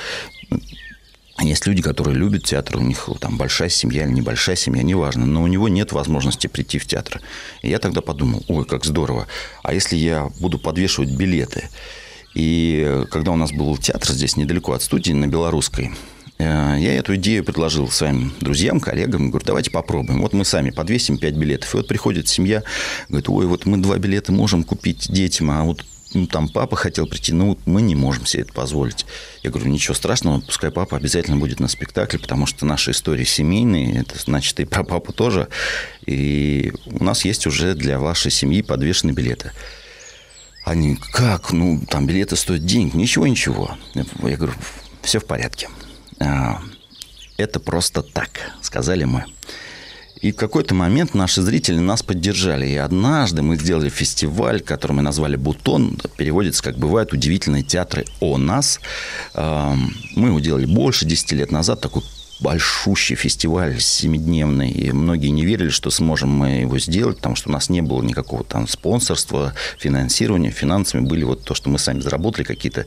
есть 1.44 1.66
люди, 1.68 1.82
которые 1.82 2.16
любят 2.18 2.44
театр, 2.44 2.78
у 2.78 2.82
них 2.82 3.10
там 3.20 3.38
большая 3.38 3.70
семья 3.70 4.04
или 4.06 4.12
небольшая 4.12 4.56
семья, 4.56 4.84
неважно, 4.84 5.26
но 5.26 5.44
у 5.44 5.48
него 5.48 5.70
нет 5.70 5.92
возможности 5.92 6.48
прийти 6.48 6.80
в 6.80 6.86
театр. 6.86 7.22
И 7.62 7.70
я 7.70 7.80
тогда 7.80 8.02
подумал, 8.02 8.44
ой, 8.48 8.66
как 8.66 8.86
здорово, 8.86 9.28
а 9.64 9.74
если 9.74 9.96
я 9.96 10.30
буду 10.40 10.60
подвешивать 10.60 11.12
билеты? 11.12 11.70
И 12.36 13.06
когда 13.10 13.32
у 13.32 13.36
нас 13.36 13.52
был 13.52 13.78
театр 13.78 14.12
здесь 14.12 14.38
недалеко 14.38 14.74
от 14.74 14.84
студии, 14.84 15.14
на 15.14 15.28
Белорусской, 15.28 15.92
э, 16.38 16.76
я 16.80 16.96
эту 16.96 17.16
идею 17.16 17.44
предложил 17.44 17.90
своим 17.90 18.34
друзьям, 18.40 18.80
коллегам. 18.80 19.30
Говорю, 19.30 19.46
давайте 19.46 19.72
попробуем. 19.72 20.22
Вот 20.22 20.34
мы 20.34 20.46
сами 20.46 20.70
подвесим 20.70 21.18
5 21.18 21.34
билетов. 21.36 21.74
И 21.74 21.78
вот 21.78 21.88
приходит 21.88 22.28
семья, 22.28 22.64
говорит, 23.08 23.30
ой, 23.30 23.48
вот 23.48 23.66
мы 23.66 23.78
два 23.78 23.98
билета 23.98 24.32
можем 24.32 24.64
купить 24.64 25.12
детям, 25.12 25.50
а 25.52 25.64
вот 25.64 25.84
ну, 26.14 26.28
там 26.28 26.50
папа 26.50 26.76
хотел 26.76 27.08
прийти, 27.08 27.34
ну, 27.34 27.58
мы 27.66 27.82
не 27.82 27.96
можем 27.96 28.26
себе 28.26 28.44
это 28.44 28.54
позволить. 28.54 29.06
Я 29.44 29.52
говорю, 29.52 29.70
ничего 29.70 29.94
страшного, 29.94 30.40
пускай 30.42 30.72
папа 30.72 30.98
обязательно 30.98 31.38
будет 31.38 31.60
на 31.60 31.68
спектакле, 31.68 32.20
потому 32.20 32.46
что 32.46 32.66
наши 32.66 32.92
истории 32.92 33.24
семейные, 33.24 34.02
это 34.02 34.18
значит 34.18 34.60
и 34.60 34.66
про 34.66 34.84
папу 34.84 35.14
тоже. 35.14 35.48
И 36.06 36.74
у 36.88 37.04
нас 37.04 37.26
есть 37.26 37.46
уже 37.46 37.76
для 37.76 38.00
вашей 38.00 38.32
семьи 38.32 38.62
подвешены 38.62 39.12
билеты. 39.12 39.52
Они, 40.66 40.96
как? 40.96 41.52
Ну, 41.52 41.82
там 41.90 42.06
билеты 42.06 42.36
стоят 42.36 42.66
денег. 42.66 42.94
Ничего, 42.94 43.28
ничего. 43.28 43.78
Я 43.94 44.38
говорю, 44.38 44.54
все 45.02 45.20
в 45.20 45.26
порядке. 45.26 45.70
А, 46.20 46.62
это 47.38 47.60
просто 47.60 48.02
так, 48.02 48.30
сказали 48.62 49.04
мы. 49.04 49.26
И 50.22 50.34
в 50.34 50.36
какой-то 50.36 50.76
момент 50.76 51.14
наши 51.14 51.42
зрители 51.42 51.78
нас 51.78 52.04
поддержали. 52.04 52.68
И 52.68 52.76
однажды 52.76 53.42
мы 53.42 53.56
сделали 53.56 53.88
фестиваль, 53.88 54.60
который 54.60 54.92
мы 54.94 55.02
назвали 55.02 55.38
«Бутон». 55.38 55.98
Переводится, 56.18 56.62
как 56.62 56.78
бывают 56.78 57.14
удивительные 57.14 57.64
театры 57.64 58.06
о 58.20 58.38
нас. 58.38 58.82
Мы 59.36 60.28
его 60.28 60.40
делали 60.42 60.66
больше 60.66 61.06
10 61.06 61.32
лет 61.32 61.52
назад. 61.52 61.80
Такой 61.80 62.04
большущий 62.42 63.16
фестиваль 63.16 63.80
семидневный. 63.80 64.72
И 64.72 64.92
многие 64.92 65.30
не 65.30 65.46
верили, 65.46 65.70
что 65.70 65.90
сможем 65.90 66.30
мы 66.30 66.50
его 66.62 66.80
сделать, 66.80 67.18
потому 67.18 67.36
что 67.38 67.50
у 67.50 67.54
нас 67.54 67.70
не 67.70 67.82
было 67.82 68.02
никакого 68.02 68.44
там 68.44 68.68
спонсорства, 68.68 69.54
финансирования. 69.78 70.52
Финансами 70.52 71.02
были 71.02 71.24
вот 71.24 71.46
то, 71.46 71.54
что 71.54 71.70
мы 71.70 71.80
сами 71.80 72.02
заработали, 72.02 72.44
какие-то 72.44 72.86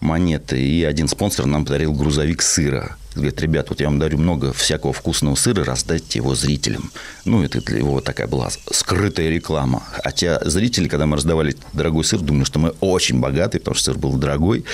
монеты. 0.00 0.60
И 0.60 0.84
один 0.84 1.08
спонсор 1.08 1.46
нам 1.46 1.64
подарил 1.64 1.94
грузовик 1.94 2.42
сыра. 2.42 2.96
Говорит, 3.16 3.40
ребят, 3.40 3.70
вот 3.70 3.80
я 3.80 3.86
вам 3.86 3.98
дарю 3.98 4.18
много 4.18 4.52
всякого 4.52 4.92
вкусного 4.92 5.34
сыра, 5.36 5.64
раздайте 5.64 6.18
его 6.18 6.34
зрителям. 6.34 6.92
Ну, 7.24 7.42
это 7.42 7.62
для 7.62 7.78
его 7.78 8.02
такая 8.02 8.26
была 8.26 8.50
скрытая 8.70 9.30
реклама. 9.30 9.82
А 10.04 10.12
те 10.12 10.38
зрители, 10.44 10.86
когда 10.86 11.06
мы 11.06 11.16
раздавали 11.16 11.56
дорогой 11.72 12.04
сыр, 12.04 12.20
думали, 12.20 12.44
что 12.44 12.58
мы 12.58 12.74
очень 12.80 13.18
богатые, 13.18 13.60
потому 13.60 13.74
что 13.74 13.92
сыр 13.92 13.98
был 13.98 14.12
дорогой. 14.14 14.64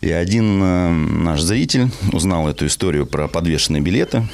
И 0.00 0.10
один 0.10 0.62
э, 0.62 0.88
наш 0.90 1.42
зритель 1.42 1.90
узнал 2.12 2.48
эту 2.48 2.66
историю 2.66 3.06
про 3.06 3.28
подвешенные 3.28 3.82
билеты, 3.82 4.26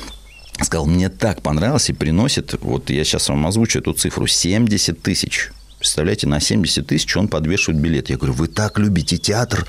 сказал, 0.62 0.86
мне 0.86 1.08
так 1.08 1.42
понравилось 1.42 1.90
и 1.90 1.92
приносит, 1.92 2.54
вот 2.62 2.90
я 2.90 3.02
сейчас 3.02 3.28
вам 3.28 3.46
озвучу 3.46 3.80
эту 3.80 3.94
цифру, 3.94 4.26
70 4.26 5.02
тысяч. 5.02 5.50
Представляете, 5.78 6.28
на 6.28 6.38
70 6.38 6.86
тысяч 6.86 7.16
он 7.16 7.28
подвешивает 7.28 7.80
билет. 7.80 8.10
Я 8.10 8.16
говорю, 8.16 8.34
вы 8.34 8.46
так 8.46 8.78
любите 8.78 9.18
театр? 9.18 9.66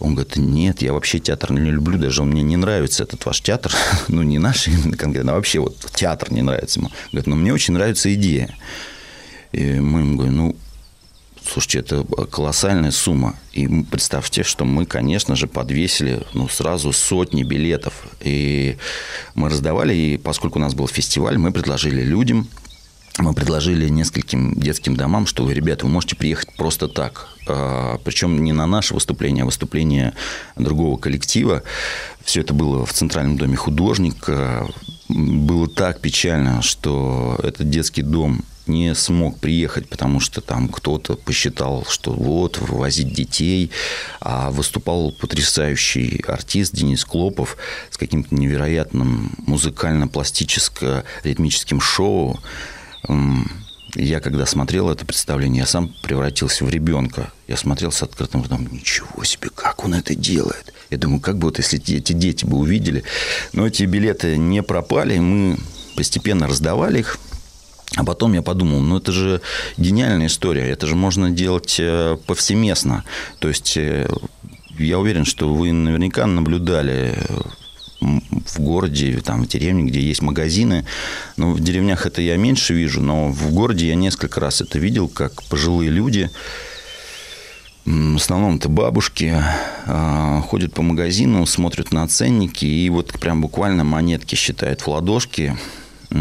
Он 0.00 0.14
говорит, 0.14 0.36
нет, 0.36 0.82
я 0.82 0.92
вообще 0.92 1.18
театр 1.18 1.52
не 1.52 1.70
люблю, 1.70 1.98
даже 1.98 2.22
он 2.22 2.30
мне 2.30 2.42
не 2.42 2.56
нравится, 2.56 3.04
этот 3.04 3.24
ваш 3.26 3.40
театр. 3.42 3.72
ну, 4.08 4.22
не 4.22 4.38
наш 4.38 4.66
именно 4.66 4.96
конкретно, 4.96 5.32
а 5.32 5.34
вообще 5.36 5.60
вот 5.60 5.76
театр 5.94 6.32
не 6.32 6.42
нравится 6.42 6.80
ему. 6.80 6.90
Говорит, 7.12 7.26
но 7.26 7.36
мне 7.36 7.52
очень 7.52 7.74
нравится 7.74 8.12
идея. 8.14 8.54
И 9.52 9.62
мы 9.62 10.00
ему 10.00 10.16
говорим, 10.16 10.36
ну, 10.36 10.56
Слушайте, 11.42 11.78
это 11.80 12.04
колоссальная 12.26 12.90
сумма. 12.90 13.34
И 13.52 13.66
представьте, 13.66 14.44
что 14.44 14.64
мы, 14.64 14.86
конечно 14.86 15.34
же, 15.34 15.46
подвесили 15.46 16.22
ну, 16.32 16.48
сразу 16.48 16.92
сотни 16.92 17.42
билетов. 17.42 17.94
И 18.20 18.76
мы 19.34 19.48
раздавали, 19.48 19.94
и 19.94 20.16
поскольку 20.16 20.58
у 20.58 20.62
нас 20.62 20.74
был 20.74 20.86
фестиваль, 20.86 21.38
мы 21.38 21.50
предложили 21.50 22.02
людям, 22.02 22.46
мы 23.22 23.34
предложили 23.34 23.88
нескольким 23.88 24.54
детским 24.54 24.96
домам, 24.96 25.26
что, 25.26 25.50
ребята, 25.50 25.86
вы 25.86 25.92
можете 25.92 26.16
приехать 26.16 26.52
просто 26.56 26.88
так. 26.88 27.28
А, 27.46 27.98
Причем 28.04 28.42
не 28.42 28.52
на 28.52 28.66
наше 28.66 28.94
выступление, 28.94 29.42
а 29.42 29.46
выступление 29.46 30.14
другого 30.56 30.96
коллектива. 30.96 31.62
Все 32.24 32.40
это 32.40 32.54
было 32.54 32.86
в 32.86 32.92
Центральном 32.92 33.36
доме 33.36 33.56
художника. 33.56 34.66
Было 35.08 35.68
так 35.68 36.00
печально, 36.00 36.62
что 36.62 37.38
этот 37.42 37.68
детский 37.68 38.02
дом 38.02 38.44
не 38.66 38.94
смог 38.94 39.38
приехать, 39.38 39.88
потому 39.88 40.20
что 40.20 40.40
там 40.40 40.68
кто-то 40.68 41.16
посчитал, 41.16 41.84
что 41.88 42.12
вот, 42.12 42.58
вывозить 42.58 43.12
детей. 43.12 43.72
А 44.20 44.50
выступал 44.50 45.12
потрясающий 45.12 46.22
артист 46.26 46.74
Денис 46.74 47.04
Клопов 47.04 47.58
с 47.90 47.98
каким-то 47.98 48.34
невероятным 48.34 49.34
музыкально-пластическо-ритмическим 49.46 51.80
шоу. 51.80 52.40
Я 53.94 54.20
когда 54.20 54.46
смотрел 54.46 54.88
это 54.90 55.04
представление, 55.04 55.60
я 55.60 55.66
сам 55.66 55.92
превратился 56.02 56.64
в 56.64 56.70
ребенка. 56.70 57.32
Я 57.48 57.56
смотрел 57.56 57.90
с 57.90 58.02
открытым 58.02 58.42
ртом, 58.42 58.68
ничего 58.70 59.24
себе, 59.24 59.50
как 59.52 59.84
он 59.84 59.94
это 59.94 60.14
делает. 60.14 60.72
Я 60.90 60.98
думаю, 60.98 61.20
как 61.20 61.38
бы 61.38 61.48
вот 61.48 61.58
если 61.58 61.78
эти 61.78 62.12
дети 62.12 62.44
бы 62.44 62.58
увидели. 62.58 63.02
Но 63.52 63.66
эти 63.66 63.84
билеты 63.84 64.36
не 64.36 64.62
пропали, 64.62 65.18
мы 65.18 65.58
постепенно 65.96 66.46
раздавали 66.46 67.00
их 67.00 67.18
а 67.96 68.04
потом 68.04 68.34
я 68.34 68.42
подумал, 68.42 68.80
ну 68.80 68.98
это 68.98 69.10
же 69.10 69.40
гениальная 69.76 70.28
история, 70.28 70.70
это 70.70 70.86
же 70.86 70.94
можно 70.94 71.28
делать 71.30 71.76
э, 71.80 72.16
повсеместно. 72.24 73.04
То 73.40 73.48
есть 73.48 73.76
э, 73.76 74.08
я 74.78 75.00
уверен, 75.00 75.24
что 75.24 75.52
вы 75.52 75.72
наверняка 75.72 76.26
наблюдали 76.26 77.18
в 78.00 78.60
городе, 78.60 79.20
там, 79.20 79.44
в 79.44 79.48
деревне, 79.48 79.84
где 79.84 80.00
есть 80.00 80.22
магазины. 80.22 80.86
Ну, 81.36 81.52
в 81.52 81.60
деревнях 81.60 82.06
это 82.06 82.22
я 82.22 82.36
меньше 82.36 82.74
вижу, 82.74 83.00
но 83.00 83.28
в 83.28 83.52
городе 83.52 83.88
я 83.88 83.94
несколько 83.94 84.40
раз 84.40 84.60
это 84.60 84.78
видел, 84.78 85.08
как 85.08 85.42
пожилые 85.44 85.90
люди, 85.90 86.30
в 87.84 88.16
основном 88.16 88.56
это 88.56 88.68
бабушки, 88.68 89.34
а, 89.86 90.42
ходят 90.42 90.74
по 90.74 90.82
магазину, 90.82 91.44
смотрят 91.46 91.92
на 91.92 92.06
ценники 92.06 92.64
и 92.64 92.88
вот 92.90 93.18
прям 93.18 93.40
буквально 93.40 93.84
монетки 93.84 94.34
считают 94.34 94.82
в 94.82 94.88
ладошки, 94.88 95.56
у 96.12 96.16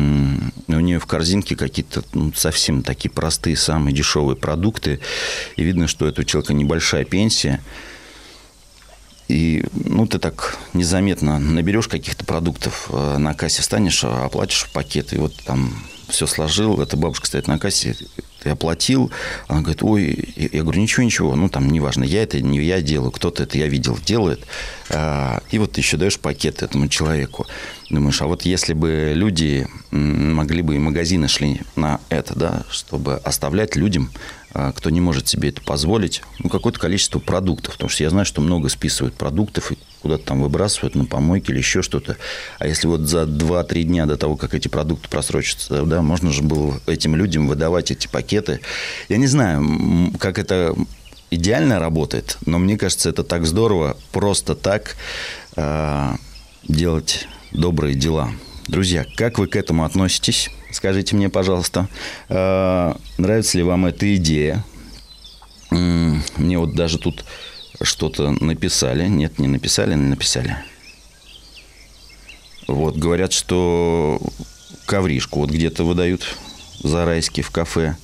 нее 0.80 1.00
в 1.00 1.06
корзинке 1.08 1.56
какие-то 1.56 2.04
ну, 2.14 2.32
совсем 2.36 2.84
такие 2.84 3.10
простые, 3.10 3.58
самые 3.58 3.94
дешевые 3.94 4.36
продукты. 4.36 5.00
И 5.56 5.64
видно, 5.64 5.88
что 5.88 6.08
это 6.08 6.22
у 6.22 6.24
человека 6.24 6.54
небольшая 6.54 7.06
пенсия. 7.06 7.60
И 9.30 9.64
ну, 9.86 10.08
ты 10.08 10.18
так 10.18 10.58
незаметно 10.74 11.38
наберешь 11.38 11.88
каких-то 11.88 12.26
продуктов, 12.26 12.90
э, 12.92 13.18
на 13.20 13.36
кассе 13.36 13.62
встанешь, 13.62 14.04
оплатишь 14.04 14.68
пакет. 14.74 15.14
И 15.14 15.18
вот 15.18 15.36
там 15.46 15.72
все 16.08 16.26
сложил. 16.26 16.82
Эта 16.82 16.98
бабушка 16.98 17.28
стоит 17.28 17.48
на 17.48 17.60
кассе, 17.60 17.96
ты 18.42 18.50
оплатил. 18.50 19.12
Она 19.48 19.62
говорит, 19.62 19.84
ой, 19.84 20.34
я 20.36 20.64
говорю, 20.64 20.82
ничего, 20.82 21.04
ничего, 21.04 21.36
ну 21.36 21.50
там 21.50 21.70
неважно, 21.70 22.04
я 22.04 22.24
это 22.24 22.42
не 22.42 22.60
я 22.60 22.82
делаю, 22.82 23.12
кто-то 23.12 23.44
это 23.44 23.58
я 23.58 23.68
видел 23.68 23.98
делает. 24.06 24.46
А, 24.90 25.42
и 25.52 25.60
вот 25.60 25.74
ты 25.74 25.82
еще 25.82 25.98
даешь 25.98 26.20
пакет 26.20 26.64
этому 26.64 26.88
человеку. 26.88 27.46
Думаешь, 27.90 28.22
а 28.22 28.28
вот 28.28 28.44
если 28.44 28.74
бы 28.74 29.14
люди 29.16 29.68
могли 29.92 30.62
бы 30.62 30.76
и 30.76 30.80
магазины 30.80 31.28
шли 31.28 31.62
на 31.76 32.00
это, 32.10 32.38
да, 32.38 32.64
чтобы 32.70 33.16
оставлять 33.16 33.76
людям 33.76 34.12
а, 34.52 34.72
кто 34.72 34.90
не 34.90 35.00
может 35.00 35.28
себе 35.28 35.50
это 35.50 35.62
позволить, 35.62 36.24
ну, 36.40 36.50
какое-то 36.50 36.80
количество 36.80 37.20
продуктов. 37.20 37.74
Потому 37.74 37.90
что 37.90 38.04
я 38.04 38.10
знаю, 38.10 38.26
что 38.26 38.42
много 38.42 38.70
списывают 38.70 39.14
продуктов 39.14 39.72
и 39.72 39.78
куда-то 40.02 40.26
там 40.26 40.42
выбрасывают 40.42 40.96
на 40.96 41.06
помойке 41.06 41.52
или 41.52 41.60
еще 41.60 41.84
что-то. 41.84 42.18
А 42.58 42.66
если 42.66 42.88
вот 42.88 43.02
за 43.02 43.24
2-3 43.24 43.84
дня 43.84 44.06
до 44.08 44.18
того, 44.18 44.38
как 44.38 44.56
эти 44.56 44.68
продукты 44.68 45.08
просрочатся, 45.08 45.84
да, 45.84 46.02
можно 46.02 46.32
же 46.32 46.42
было 46.42 46.80
этим 46.88 47.16
людям 47.16 47.48
выдавать 47.48 47.92
эти 47.92 48.08
пакеты. 48.08 48.29
Я 48.32 49.18
не 49.18 49.28
знаю, 49.28 50.12
как 50.20 50.40
это 50.40 50.76
идеально 51.32 51.80
работает, 51.80 52.38
но 52.46 52.60
мне 52.60 52.78
кажется, 52.78 53.10
это 53.10 53.24
так 53.24 53.46
здорово 53.46 53.98
просто 54.12 54.56
так 54.56 54.96
э, 55.56 56.16
делать 56.68 57.28
добрые 57.52 57.96
дела. 57.96 58.32
Друзья, 58.68 59.06
как 59.16 59.40
вы 59.40 59.48
к 59.48 59.56
этому 59.56 59.84
относитесь? 59.84 60.50
Скажите 60.72 61.16
мне, 61.16 61.30
пожалуйста, 61.30 61.88
э, 62.30 62.94
нравится 63.18 63.58
ли 63.58 63.64
вам 63.64 63.86
эта 63.86 64.16
идея? 64.16 64.64
Мне 65.72 66.58
вот 66.58 66.76
даже 66.76 66.98
тут 66.98 67.26
что-то 67.82 68.32
написали. 68.44 69.08
Нет, 69.08 69.40
не 69.40 69.48
написали, 69.48 69.94
не 69.94 70.08
написали. 70.08 70.58
Вот, 72.68 72.98
говорят, 72.98 73.34
что 73.34 74.22
ковришку 74.86 75.40
вот 75.40 75.50
где-то 75.50 75.84
выдают 75.84 76.38
за 76.84 77.06
райски 77.06 77.42
в 77.42 77.52
кафе. 77.52 77.96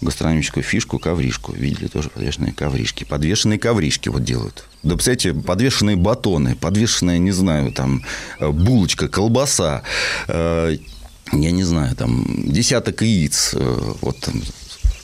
Гастрономическую 0.00 0.62
фишку, 0.62 0.98
ковришку. 0.98 1.52
Видели 1.52 1.88
тоже 1.88 2.10
подвешенные 2.10 2.52
ковришки. 2.52 3.04
Подвешенные 3.04 3.58
ковришки 3.58 4.08
вот 4.08 4.24
делают. 4.24 4.64
Да, 4.82 4.94
представляете, 4.94 5.34
подвешенные 5.34 5.96
батоны, 5.96 6.54
подвешенная, 6.54 7.18
не 7.18 7.32
знаю, 7.32 7.72
там, 7.72 8.04
булочка, 8.40 9.08
колбаса, 9.08 9.82
э, 10.28 10.76
я 11.32 11.50
не 11.50 11.64
знаю, 11.64 11.96
там, 11.96 12.24
десяток 12.46 13.02
яиц, 13.02 13.54
э, 13.54 13.94
вот 14.00 14.20
там, 14.20 14.42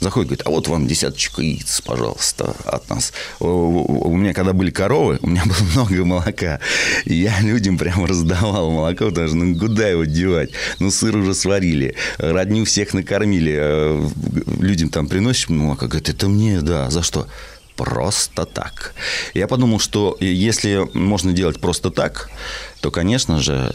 заходит, 0.03 0.29
говорит, 0.29 0.47
а 0.47 0.51
вот 0.51 0.69
вам 0.69 0.87
десяточка 0.87 1.43
яиц, 1.43 1.81
пожалуйста, 1.81 2.55
от 2.65 2.89
нас. 2.91 3.13
У 3.41 4.17
меня, 4.17 4.35
когда 4.35 4.53
были 4.53 4.71
коровы, 4.71 5.19
у 5.23 5.29
меня 5.29 5.43
было 5.47 5.87
много 5.87 6.05
молока. 6.05 6.61
И 7.05 7.15
я 7.15 7.41
людям 7.41 7.79
прямо 7.79 8.07
раздавал 8.07 8.71
молоко, 8.71 9.11
даже 9.11 9.37
ну 9.37 9.59
куда 9.59 9.89
его 9.89 10.05
девать? 10.05 10.51
Ну, 10.79 10.91
сыр 10.91 11.17
уже 11.17 11.35
сварили, 11.35 11.95
родню 12.19 12.65
всех 12.65 12.95
накормили. 12.95 13.55
Э, 13.57 14.09
людям 14.61 14.89
там 14.89 15.09
приносишь 15.09 15.49
молоко, 15.49 15.87
говорит, 15.87 16.09
это 16.09 16.29
мне, 16.29 16.61
да, 16.61 16.91
за 16.91 17.03
что? 17.03 17.27
просто 17.77 18.45
так. 18.45 18.95
Я 19.35 19.49
подумал, 19.49 19.81
что 19.81 20.17
если 20.21 20.87
можно 20.95 21.33
делать 21.33 21.59
просто 21.59 21.91
так, 21.91 22.31
то, 22.81 22.91
конечно 22.91 23.41
же, 23.41 23.73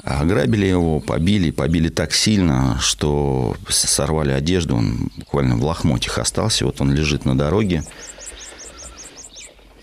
Ограбили 0.04 0.66
его, 0.66 1.00
побили, 1.00 1.52
побили 1.52 1.90
так 1.90 2.14
сильно, 2.14 2.78
что 2.80 3.56
сорвали 3.70 4.32
одежду, 4.32 4.76
он 4.76 5.12
буквально 5.18 5.58
в 5.58 5.64
лохмотьях 5.64 6.18
остался, 6.18 6.66
вот 6.66 6.82
он 6.82 6.92
лежит 6.92 7.26
на 7.26 7.38
дороге. 7.38 7.84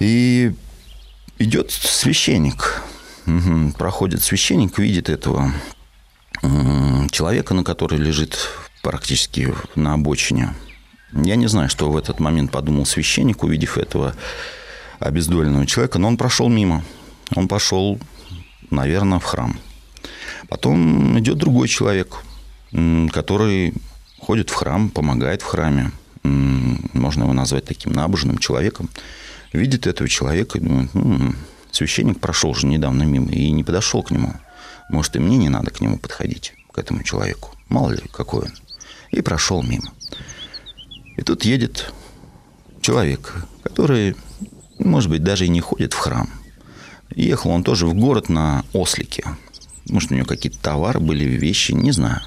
И 0.01 0.53
идет 1.39 1.71
священник, 1.71 2.83
проходит 3.79 4.23
священник, 4.23 4.79
видит 4.79 5.09
этого 5.09 5.53
человека, 7.11 7.55
на 7.55 7.65
который 7.65 7.99
лежит 7.99 8.39
практически 8.89 9.55
на 9.75 9.93
обочине. 9.93 10.55
Я 11.13 11.37
не 11.37 11.47
знаю, 11.47 11.69
что 11.69 11.91
в 11.91 11.97
этот 11.99 12.21
момент 12.21 12.51
подумал 12.51 12.87
священник, 12.87 13.43
увидев 13.43 13.77
этого 13.77 14.15
обездоленного 14.99 15.67
человека, 15.67 15.99
но 15.99 16.09
он 16.09 16.17
прошел 16.17 16.49
мимо. 16.49 16.83
Он 17.37 17.49
пошел, 17.49 18.01
наверное, 18.71 19.19
в 19.19 19.25
храм. 19.25 19.59
Потом 20.49 21.19
идет 21.19 21.37
другой 21.37 21.69
человек, 21.69 22.17
который 23.13 23.75
ходит 24.19 24.49
в 24.49 24.55
храм, 24.55 24.89
помогает 24.89 25.43
в 25.43 25.45
храме. 25.45 25.93
Можно 26.23 27.25
его 27.25 27.35
назвать 27.35 27.67
таким 27.67 27.93
набожным 27.93 28.39
человеком. 28.39 28.89
Видит 29.53 29.87
этого 29.87 30.09
человека 30.09 30.57
и 30.57 30.63
думает, 30.63 30.95
ну, 30.95 31.35
священник 31.73 32.21
прошел 32.21 32.55
же 32.55 32.67
недавно 32.67 33.03
мимо 33.03 33.31
и 33.31 33.51
не 33.51 33.65
подошел 33.65 34.03
к 34.03 34.11
нему. 34.11 34.33
Может, 34.89 35.17
и 35.17 35.19
мне 35.19 35.37
не 35.37 35.51
надо 35.51 35.73
к 35.73 35.83
нему 35.83 35.99
подходить, 35.99 36.55
к 36.73 36.79
этому 36.79 37.03
человеку. 37.03 37.51
Мало 37.69 37.91
ли, 37.91 38.01
какой 38.11 38.45
он 38.45 38.53
и 39.11 39.21
прошел 39.21 39.63
мимо. 39.63 39.93
И 41.17 41.23
тут 41.23 41.45
едет 41.45 41.93
человек, 42.81 43.35
который, 43.63 44.17
может 44.79 45.11
быть, 45.11 45.23
даже 45.23 45.47
и 45.47 45.49
не 45.49 45.61
ходит 45.61 45.93
в 45.93 45.99
храм. 45.99 46.29
Ехал 47.15 47.51
он 47.51 47.65
тоже 47.65 47.87
в 47.87 47.95
город 47.95 48.29
на 48.29 48.65
ослике. 48.73 49.25
Может, 49.89 50.13
у 50.13 50.15
него 50.15 50.27
какие-то 50.27 50.59
товары 50.59 51.01
были, 51.01 51.25
вещи, 51.25 51.73
не 51.73 51.93
знаю. 51.93 52.21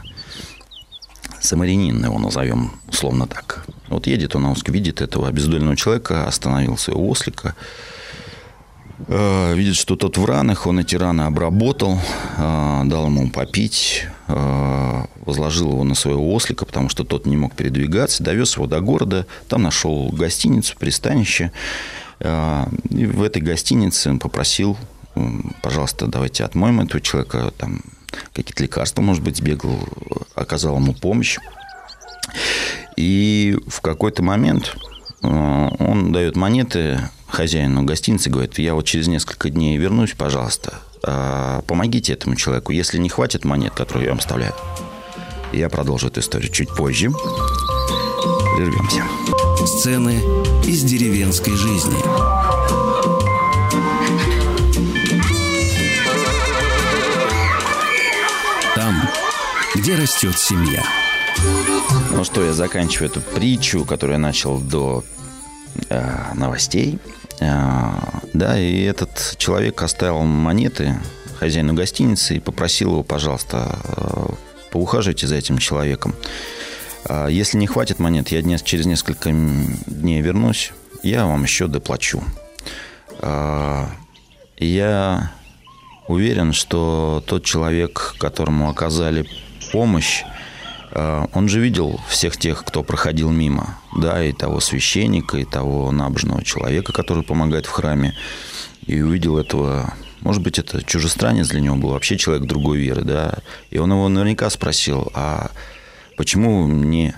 Самарянин 1.40 2.04
его 2.04 2.20
назовем, 2.20 2.74
условно 2.88 3.28
так. 3.28 3.66
Вот 3.88 4.08
едет 4.08 4.36
он 4.36 4.44
на 4.44 4.52
ослике, 4.52 4.72
видит 4.72 5.02
этого 5.02 5.28
обездоленного 5.28 5.76
человека, 5.76 6.28
остановился 6.28 6.94
у 6.94 7.10
ослика, 7.10 7.56
видит, 9.08 9.76
что 9.76 9.96
тот 9.96 10.18
в 10.18 10.26
ранах, 10.26 10.68
он 10.68 10.80
эти 10.80 10.96
раны 10.96 11.22
обработал, 11.22 12.00
э, 12.38 12.82
дал 12.86 13.08
ему 13.08 13.30
попить, 13.30 14.06
Э, 14.34 15.06
возложил 15.26 15.72
его 15.72 15.84
на 15.84 15.94
своего 15.94 16.34
ослика, 16.34 16.66
потому 16.66 16.88
что 16.88 17.04
тот 17.04 17.26
не 17.26 17.36
мог 17.36 17.54
передвигаться, 17.54 18.24
довез 18.24 18.56
его 18.56 18.66
до 18.66 18.80
города, 18.80 19.28
там 19.50 19.64
нашел 19.64 20.10
гостиницу, 20.10 20.78
пристанище. 20.78 21.52
Э, 22.20 22.66
и 22.90 23.06
в 23.06 23.24
этой 23.24 23.42
гостинице 23.42 24.10
он 24.10 24.20
попросил, 24.20 24.78
пожалуйста, 25.62 26.08
давайте 26.08 26.46
отмоем 26.46 26.80
этого 26.80 27.02
человека, 27.02 27.52
там 27.58 27.82
какие-то 28.34 28.64
лекарства, 28.64 29.02
может 29.02 29.22
быть, 29.22 29.38
сбегал, 29.38 29.80
оказал 30.34 30.78
ему 30.78 30.94
помощь. 30.94 31.38
И 32.96 33.58
в 33.68 33.82
какой-то 33.82 34.24
момент 34.24 34.78
э, 35.24 35.28
он 35.28 36.14
дает 36.14 36.38
монеты 36.38 37.02
хозяину 37.42 37.82
гостиницы, 37.82 38.30
говорит, 38.30 38.60
я 38.60 38.76
вот 38.76 38.86
через 38.86 39.08
несколько 39.08 39.50
дней 39.50 39.76
вернусь, 39.76 40.14
пожалуйста, 40.16 40.76
а, 41.02 41.64
помогите 41.64 42.14
этому 42.14 42.36
человеку. 42.36 42.72
Если 42.72 43.00
не 43.00 43.10
хватит 43.10 43.46
монет, 43.46 43.74
которые 43.74 44.06
я 44.06 44.12
вам 44.12 44.20
оставляю, 44.20 44.54
я 45.52 45.68
продолжу 45.68 46.10
эту 46.10 46.20
историю 46.20 46.52
чуть 46.52 46.70
позже. 46.70 47.10
Прервемся. 48.56 49.04
Сцены 49.66 50.22
из 50.68 50.84
деревенской 50.84 51.56
жизни. 51.56 51.98
Там, 58.76 59.10
где 59.74 59.96
растет 59.96 60.38
семья. 60.38 60.84
Ну 62.12 62.24
что, 62.24 62.44
я 62.44 62.54
заканчиваю 62.54 63.10
эту 63.10 63.20
притчу, 63.20 63.84
которую 63.84 64.18
я 64.18 64.20
начал 64.20 64.60
до 64.60 65.04
э, 65.90 66.34
новостей. 66.36 67.00
А, 67.42 68.22
да, 68.34 68.60
и 68.60 68.84
этот 68.84 69.36
человек 69.38 69.82
оставил 69.82 70.22
монеты 70.24 70.96
хозяину 71.40 71.74
гостиницы 71.74 72.36
и 72.36 72.40
попросил 72.40 72.92
его, 72.92 73.04
пожалуйста, 73.04 73.80
э, 73.98 74.26
поухаживайте 74.72 75.26
за 75.26 75.36
этим 75.36 75.58
человеком. 75.58 76.14
А, 77.06 77.28
если 77.28 77.58
не 77.58 77.68
хватит 77.68 78.00
монет, 78.00 78.30
я 78.30 78.42
через 78.60 78.86
несколько 78.86 79.32
дней 79.32 80.22
вернусь, 80.22 80.72
я 81.02 81.26
вам 81.26 81.44
еще 81.44 81.68
доплачу. 81.68 82.24
А, 83.20 83.90
я 84.58 85.32
уверен, 86.08 86.54
что 86.54 87.24
тот 87.26 87.44
человек, 87.44 88.16
которому 88.20 88.70
оказали 88.70 89.28
помощь, 89.72 90.24
он 90.94 91.48
же 91.48 91.60
видел 91.60 92.00
всех 92.10 92.38
тех, 92.38 92.64
кто 92.66 92.84
проходил 92.84 93.30
мимо, 93.30 93.78
да, 93.96 94.24
и 94.24 94.34
того 94.34 94.60
священника, 94.60 95.38
и 95.38 95.46
того 95.46 95.92
набожного 95.92 96.44
человека, 96.44 96.92
который 96.94 97.24
помогает 97.24 97.66
в 97.66 97.72
храме, 97.72 98.16
и 98.86 99.02
увидел 99.02 99.38
этого, 99.38 99.94
может 100.22 100.42
быть, 100.42 100.60
это 100.60 100.84
чужестранец 100.84 101.50
для 101.50 101.62
него 101.62 101.76
был, 101.76 101.90
вообще 101.90 102.18
человек 102.18 102.46
другой 102.48 102.80
веры, 102.80 103.04
да, 103.04 103.36
и 103.70 103.78
он 103.78 103.92
его 103.92 104.10
наверняка 104.10 104.50
спросил, 104.50 105.10
а 105.14 105.52
почему 106.18 106.68
мне 106.68 107.16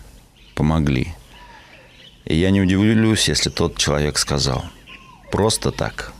помогли? 0.55 1.13
И 2.25 2.35
я 2.35 2.51
не 2.51 2.61
удивлюсь, 2.61 3.27
если 3.27 3.49
тот 3.49 3.77
человек 3.77 4.17
сказал, 4.17 4.65
просто 5.31 5.71
так. 5.71 6.13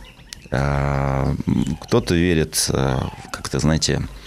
А, 0.50 1.34
кто-то 1.80 2.14
верит, 2.14 2.66
э, 2.68 2.98
как-то, 3.32 3.58
знаете, 3.58 4.02
э, 4.02 4.23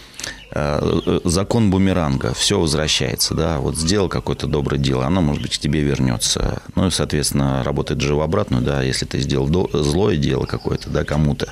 закон 1.24 1.70
бумеранга, 1.70 2.34
все 2.34 2.60
возвращается, 2.60 3.36
да, 3.36 3.60
вот 3.60 3.76
сделал 3.76 4.10
какое-то 4.10 4.48
доброе 4.48 4.78
дело, 4.78 5.06
оно, 5.06 5.22
может 5.22 5.42
быть, 5.42 5.58
к 5.58 5.60
тебе 5.60 5.82
вернется. 5.82 6.62
Ну 6.76 6.88
и, 6.88 6.92
соответственно, 6.92 7.64
работает 7.64 8.02
же 8.02 8.16
в 8.16 8.22
обратную, 8.22 8.64
да, 8.64 8.82
если 8.82 9.06
ты 9.06 9.20
сделал 9.20 9.48
злое 9.74 10.18
дело 10.18 10.46
какое-то, 10.46 10.90
да, 10.90 11.04
кому-то, 11.04 11.48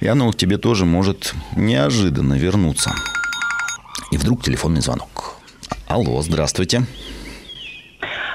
и 0.00 0.06
оно 0.06 0.30
к 0.32 0.36
тебе 0.36 0.58
тоже 0.58 0.84
может 0.84 1.34
неожиданно 1.56 2.34
вернуться. 2.34 2.92
И 4.10 4.16
вдруг 4.16 4.42
телефонный 4.42 4.80
звонок. 4.80 5.34
Алло, 5.86 6.20
здравствуйте. 6.22 6.86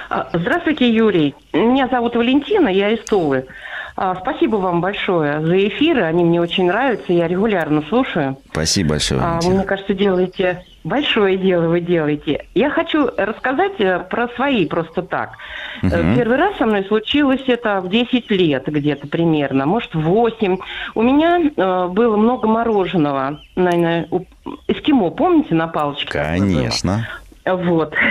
А, 0.10 0.30
здравствуйте, 0.34 0.94
Юрий. 0.94 1.34
Меня 1.54 1.88
зовут 1.88 2.16
Валентина, 2.16 2.68
я 2.68 2.92
из 2.92 3.04
Тулы. 3.06 3.48
А, 3.95 4.15
спасибо 4.15 4.56
вам 4.56 4.82
большое 4.82 5.41
за 5.41 5.67
эфиры, 5.67 6.03
они 6.03 6.23
мне 6.23 6.41
очень 6.41 6.65
нравятся, 6.65 7.13
я 7.13 7.27
регулярно 7.27 7.84
слушаю. 7.89 8.38
Спасибо 8.51 8.91
большое. 8.91 9.21
А, 9.21 9.39
вы, 9.41 9.53
мне 9.53 9.63
кажется, 9.63 9.93
делаете 9.93 10.63
большое 10.84 11.38
дело, 11.38 11.67
вы 11.67 11.79
делаете. 11.79 12.45
Я 12.56 12.69
хочу 12.69 13.10
рассказать 13.17 13.79
э, 13.79 13.99
про 14.10 14.27
свои 14.29 14.65
просто 14.65 15.01
так. 15.01 15.38
Угу. 15.82 15.91
Первый 16.15 16.38
раз 16.38 16.58
со 16.58 16.65
мной 16.65 16.84
случилось 16.86 17.43
это 17.47 17.82
в 17.82 17.89
10 17.89 18.29
лет 18.32 18.63
где-то 18.67 19.08
примерно, 19.08 19.65
может, 19.65 19.93
в 19.93 20.01
8. 20.01 20.58
У 20.95 21.01
меня 21.01 21.39
э, 21.39 21.88
было 21.88 22.17
много 22.17 22.47
мороженого, 22.47 23.39
наверное, 23.56 24.08
эскимо, 24.67 25.10
помните, 25.12 25.56
на 25.56 25.67
палочке? 25.67 26.12
Конечно. 26.12 27.08
Вот. 27.45 27.93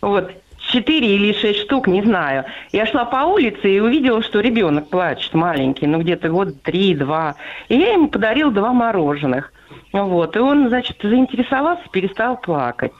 Вот 0.00 0.32
четыре 0.72 1.14
или 1.14 1.32
шесть 1.32 1.60
штук, 1.60 1.86
не 1.86 2.02
знаю. 2.02 2.44
Я 2.72 2.86
шла 2.86 3.04
по 3.04 3.24
улице 3.24 3.76
и 3.76 3.80
увидела, 3.80 4.22
что 4.22 4.40
ребенок 4.40 4.88
плачет 4.88 5.34
маленький, 5.34 5.86
ну 5.86 6.00
где-то 6.00 6.30
год 6.30 6.62
три-два. 6.62 7.36
И 7.68 7.76
я 7.76 7.92
ему 7.92 8.08
подарил 8.08 8.50
два 8.50 8.72
мороженых. 8.72 9.52
Вот. 9.92 10.36
И 10.36 10.38
он, 10.38 10.68
значит, 10.68 10.96
заинтересовался, 11.02 11.82
перестал 11.90 12.36
плакать. 12.36 12.92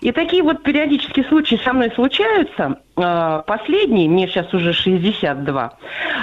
И 0.00 0.12
такие 0.12 0.42
вот 0.42 0.62
периодические 0.62 1.24
случаи 1.26 1.60
со 1.62 1.72
мной 1.72 1.90
случаются. 1.92 2.80
А, 2.96 3.42
последний, 3.42 4.08
мне 4.08 4.26
сейчас 4.28 4.52
уже 4.52 4.72
62, 4.72 5.72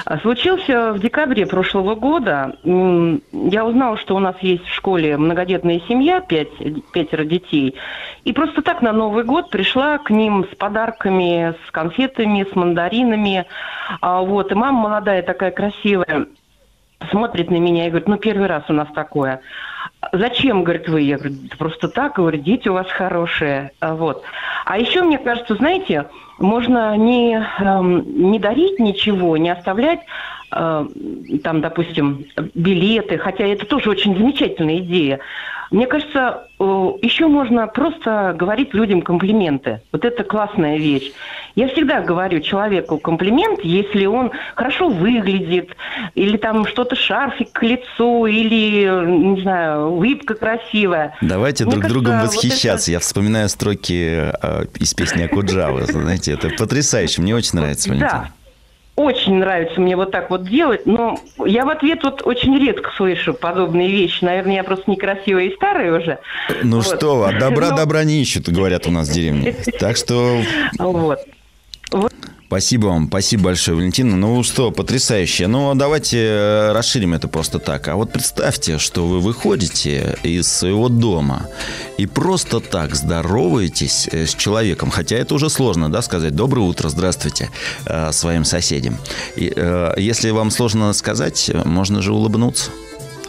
а, 0.06 0.20
случился 0.20 0.94
в 0.94 1.00
декабре 1.00 1.46
прошлого 1.46 1.96
года. 1.96 2.56
Я 2.64 3.66
узнала, 3.66 3.98
что 3.98 4.16
у 4.16 4.20
нас 4.20 4.36
есть 4.42 4.66
в 4.66 4.74
школе 4.74 5.18
многодетная 5.18 5.82
семья, 5.88 6.22
пять, 6.22 6.52
пятеро 6.92 7.24
детей. 7.24 7.76
И 8.26 8.34
просто 8.34 8.62
так 8.62 8.82
на 8.82 8.92
Новый 8.92 9.24
год 9.24 9.50
пришла 9.50 9.98
к 9.98 10.10
ним 10.10 10.46
с 10.52 10.56
подарками, 10.56 11.56
с 11.68 11.72
конфетами, 11.72 12.46
с 12.50 12.56
мандаринами. 12.56 13.46
А, 14.02 14.22
вот. 14.22 14.52
И 14.52 14.56
мама 14.56 14.90
молодая, 14.90 15.24
такая 15.24 15.52
красивая, 15.52 16.28
смотрит 17.10 17.50
на 17.50 17.58
меня 17.58 17.88
и 17.88 17.90
говорит, 17.90 18.08
ну, 18.08 18.18
первый 18.18 18.48
раз 18.48 18.64
у 18.70 18.74
нас 18.74 18.88
такое. 18.94 19.42
Зачем, 20.12 20.64
говорит, 20.64 20.88
вы? 20.88 21.02
Я 21.02 21.18
говорю, 21.18 21.36
просто 21.58 21.88
так, 21.88 22.16
говорю, 22.16 22.38
дети 22.40 22.70
у 22.70 22.74
вас 22.74 22.88
хорошие. 22.88 23.72
А, 23.80 23.96
вот. 23.96 24.24
А 24.66 24.78
еще, 24.78 25.02
мне 25.02 25.18
кажется, 25.18 25.56
знаете, 25.56 26.06
можно 26.38 26.96
не, 26.98 27.44
эм, 27.60 28.32
не 28.32 28.40
дарить 28.40 28.80
ничего, 28.80 29.38
не 29.38 29.50
оставлять 29.50 30.02
там, 30.50 31.62
допустим, 31.62 32.26
билеты, 32.56 33.18
хотя 33.18 33.46
это 33.46 33.66
тоже 33.66 33.90
очень 33.90 34.18
замечательная 34.18 34.78
идея. 34.78 35.20
Мне 35.72 35.86
кажется, 35.86 36.48
э, 36.60 36.64
еще 37.02 37.28
можно 37.28 37.68
просто 37.68 38.34
говорить 38.38 38.74
людям 38.74 39.02
комплименты. 39.02 39.82
Вот 39.92 40.06
это 40.06 40.24
классная 40.24 40.78
вещь. 40.78 41.12
Я 41.56 41.68
всегда 41.68 42.02
говорю 42.02 42.40
человеку 42.40 42.98
комплимент, 42.98 43.60
если 43.64 44.06
он 44.06 44.32
хорошо 44.56 44.88
выглядит, 44.88 45.76
или 46.16 46.38
там 46.38 46.66
что-то 46.66 46.96
шарфик 46.96 47.52
к 47.52 47.64
лицу, 47.64 48.26
или, 48.28 48.86
не 49.06 49.42
знаю, 49.42 49.88
улыбка 49.88 50.36
красивая. 50.36 51.16
Давайте 51.22 51.66
Мне 51.66 51.72
друг 51.74 51.84
кажется, 51.84 52.02
другом 52.02 52.22
восхищаться. 52.22 52.72
Вот 52.72 52.82
это... 52.84 52.92
Я 52.92 53.00
вспоминаю 53.00 53.50
строки 53.50 54.32
э, 54.42 54.66
из 54.80 54.94
песни 54.94 55.24
Акуджавы. 55.24 55.84
Знаете, 55.86 56.32
это 56.32 56.50
потрясающе. 56.58 57.22
Мне 57.22 57.36
очень 57.36 57.60
нравится, 57.60 57.90
Валентина. 57.90 58.30
Да 58.30 58.37
очень 58.98 59.36
нравится 59.36 59.80
мне 59.80 59.96
вот 59.96 60.12
так 60.12 60.32
вот 60.32 60.50
делать, 60.50 60.88
но 60.88 61.20
я 61.46 61.66
в 61.66 61.70
ответ 61.70 62.04
вот 62.04 62.24
очень 62.26 62.58
редко 62.58 62.90
слышу 62.98 63.36
подобные 63.36 63.90
вещи. 63.90 64.26
Наверное, 64.26 64.56
я 64.56 64.64
просто 64.64 64.90
некрасивая 64.90 65.46
и 65.46 65.56
старая 65.56 66.00
уже. 66.00 66.18
Ну 66.64 66.78
вот. 66.78 66.86
что, 66.86 67.24
от 67.24 67.38
добра 67.38 67.70
но... 67.70 67.78
добра 67.78 68.04
не 68.04 68.20
ищут, 68.20 68.50
говорят 68.50 68.88
у 68.88 68.92
нас 68.92 69.08
в 69.08 69.14
деревне. 69.14 69.56
Так 69.80 69.98
что... 69.98 70.42
Вот. 70.80 71.20
Спасибо 72.48 72.88
вам, 72.88 73.08
спасибо 73.08 73.44
большое, 73.44 73.76
Валентина. 73.76 74.16
Ну 74.16 74.42
что, 74.42 74.72
потрясающе. 74.72 75.48
Ну, 75.48 75.76
давайте 75.76 76.18
э, 76.18 76.72
расширим 76.72 77.14
это 77.14 77.28
просто 77.28 77.60
так. 77.60 77.90
А 77.90 77.98
вот 77.98 78.14
представьте, 78.14 78.78
что 78.78 79.06
вы 79.06 79.20
выходите 79.20 80.18
из 80.24 80.48
своего 80.48 80.88
дома 80.88 81.50
и 81.98 82.06
просто 82.06 82.62
так 82.62 82.96
здороваетесь 82.96 84.08
э, 84.14 84.26
с 84.26 84.34
человеком. 84.34 84.92
Хотя 84.92 85.18
это 85.18 85.36
уже 85.36 85.50
сложно, 85.50 85.92
да, 85.92 86.02
сказать 86.02 86.36
«доброе 86.36 86.62
утро, 86.62 86.88
здравствуйте» 86.88 87.50
э, 87.86 88.14
своим 88.14 88.46
соседям. 88.46 88.98
И, 89.36 89.54
если 89.98 90.30
вам 90.30 90.50
сложно 90.50 90.94
сказать, 90.94 91.52
можно 91.66 92.02
же 92.02 92.14
улыбнуться 92.14 92.72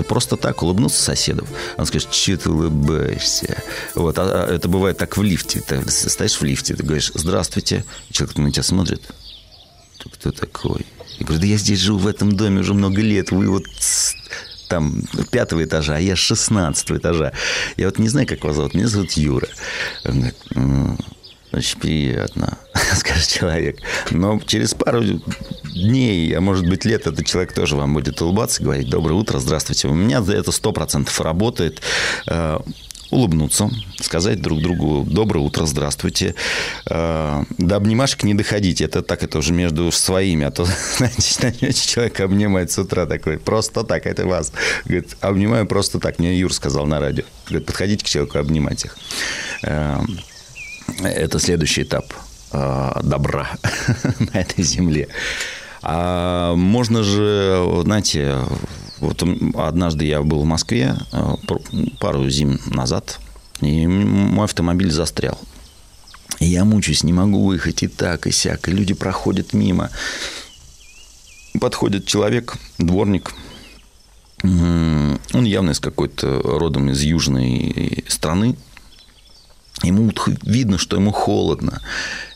просто 0.04 0.36
так 0.36 0.62
улыбнуться 0.62 1.02
соседу. 1.02 1.46
Он 1.76 1.86
скажет, 1.86 2.12
что 2.12 2.36
ты 2.36 2.50
улыбаешься? 2.50 3.62
Вот, 3.94 4.18
а, 4.18 4.44
а 4.44 4.54
это 4.54 4.68
бывает 4.68 4.98
так 4.98 5.16
в 5.16 5.22
лифте. 5.22 5.60
Ты 5.60 5.88
стоишь 5.88 6.40
в 6.40 6.44
лифте, 6.44 6.74
ты 6.74 6.82
говоришь, 6.82 7.10
здравствуйте. 7.14 7.84
И 8.08 8.12
человек 8.12 8.36
на 8.36 8.50
тебя 8.52 8.62
смотрит. 8.62 9.02
Ты 10.02 10.10
кто 10.10 10.30
такой? 10.32 10.86
Я 11.18 11.26
говорю, 11.26 11.40
да 11.40 11.46
я 11.46 11.56
здесь 11.56 11.80
живу 11.80 11.98
в 11.98 12.06
этом 12.06 12.36
доме 12.36 12.60
уже 12.60 12.74
много 12.74 13.00
лет. 13.00 13.30
Вы 13.32 13.48
вот 13.48 13.64
там 14.68 15.02
пятого 15.30 15.64
этажа, 15.64 15.96
а 15.96 16.00
я 16.00 16.14
шестнадцатого 16.14 16.98
этажа. 16.98 17.32
Я 17.76 17.86
вот 17.86 17.98
не 17.98 18.08
знаю, 18.08 18.26
как 18.26 18.44
вас 18.44 18.56
зовут. 18.56 18.74
Меня 18.74 18.88
зовут 18.88 19.12
Юра. 19.12 19.48
Он 20.04 20.20
говорит, 20.20 20.36
очень 21.52 21.78
приятно, 21.78 22.58
скажет 22.96 23.28
человек. 23.28 23.78
Но 24.10 24.40
через 24.40 24.74
пару 24.74 25.02
дней, 25.74 26.32
а 26.36 26.40
может 26.40 26.68
быть 26.68 26.84
лет, 26.84 27.06
этот 27.06 27.26
человек 27.26 27.52
тоже 27.52 27.76
вам 27.76 27.94
будет 27.94 28.20
улыбаться, 28.20 28.62
говорить 28.62 28.90
«Доброе 28.90 29.14
утро, 29.14 29.38
здравствуйте». 29.38 29.88
У 29.88 29.94
меня 29.94 30.22
за 30.22 30.34
это 30.34 30.52
сто 30.52 30.72
процентов 30.72 31.20
работает 31.20 31.80
э, 32.26 32.58
улыбнуться, 33.10 33.70
сказать 34.00 34.42
друг 34.42 34.60
другу 34.60 35.04
«доброе 35.08 35.40
утро, 35.40 35.64
здравствуйте». 35.66 36.34
Э, 36.86 37.44
до 37.56 37.76
обнимашек 37.76 38.24
не 38.24 38.34
доходить, 38.34 38.80
это 38.80 39.02
так, 39.02 39.22
это 39.22 39.38
уже 39.38 39.52
между 39.52 39.90
своими, 39.90 40.44
а 40.44 40.50
то, 40.50 40.66
знаете, 40.98 41.72
человек 41.72 42.20
обнимает 42.20 42.70
с 42.70 42.78
утра 42.78 43.06
такой, 43.06 43.38
просто 43.38 43.84
так, 43.84 44.06
это 44.06 44.26
вас. 44.26 44.52
Говорит, 44.84 45.16
обнимаю 45.20 45.66
просто 45.66 45.98
так, 45.98 46.18
мне 46.18 46.38
Юр 46.38 46.52
сказал 46.52 46.86
на 46.86 47.00
радио. 47.00 47.24
Говорит, 47.46 47.66
подходите 47.66 48.04
к 48.04 48.08
человеку, 48.08 48.38
обнимать 48.38 48.84
их. 48.84 48.96
Э, 51.00 51.08
это 51.08 51.38
следующий 51.38 51.82
этап 51.82 52.12
э, 52.52 53.00
добра 53.02 53.50
на 54.32 54.38
этой 54.38 54.64
земле. 54.64 55.08
А 55.82 56.54
можно 56.54 57.02
же, 57.02 57.64
знаете, 57.84 58.38
вот 58.98 59.22
однажды 59.54 60.04
я 60.04 60.22
был 60.22 60.42
в 60.42 60.46
Москве 60.46 60.96
э, 61.12 61.34
пару 62.00 62.28
зим 62.28 62.60
назад, 62.66 63.20
и 63.60 63.86
мой 63.86 64.44
автомобиль 64.44 64.90
застрял. 64.90 65.38
Я 66.40 66.64
мучаюсь, 66.64 67.02
не 67.02 67.12
могу 67.12 67.44
выехать 67.44 67.82
и 67.82 67.88
так, 67.88 68.26
и 68.26 68.30
сяк. 68.30 68.68
И 68.68 68.72
люди 68.72 68.94
проходят 68.94 69.52
мимо. 69.52 69.90
Подходит 71.60 72.06
человек, 72.06 72.56
дворник. 72.78 73.34
Он 74.44 75.18
явно 75.44 75.70
из 75.70 75.80
какой-то 75.80 76.40
родом 76.42 76.90
из 76.90 77.02
южной 77.02 78.04
страны. 78.06 78.56
Ему 79.82 80.12
видно, 80.42 80.78
что 80.78 80.96
ему 80.96 81.12
холодно. 81.12 81.80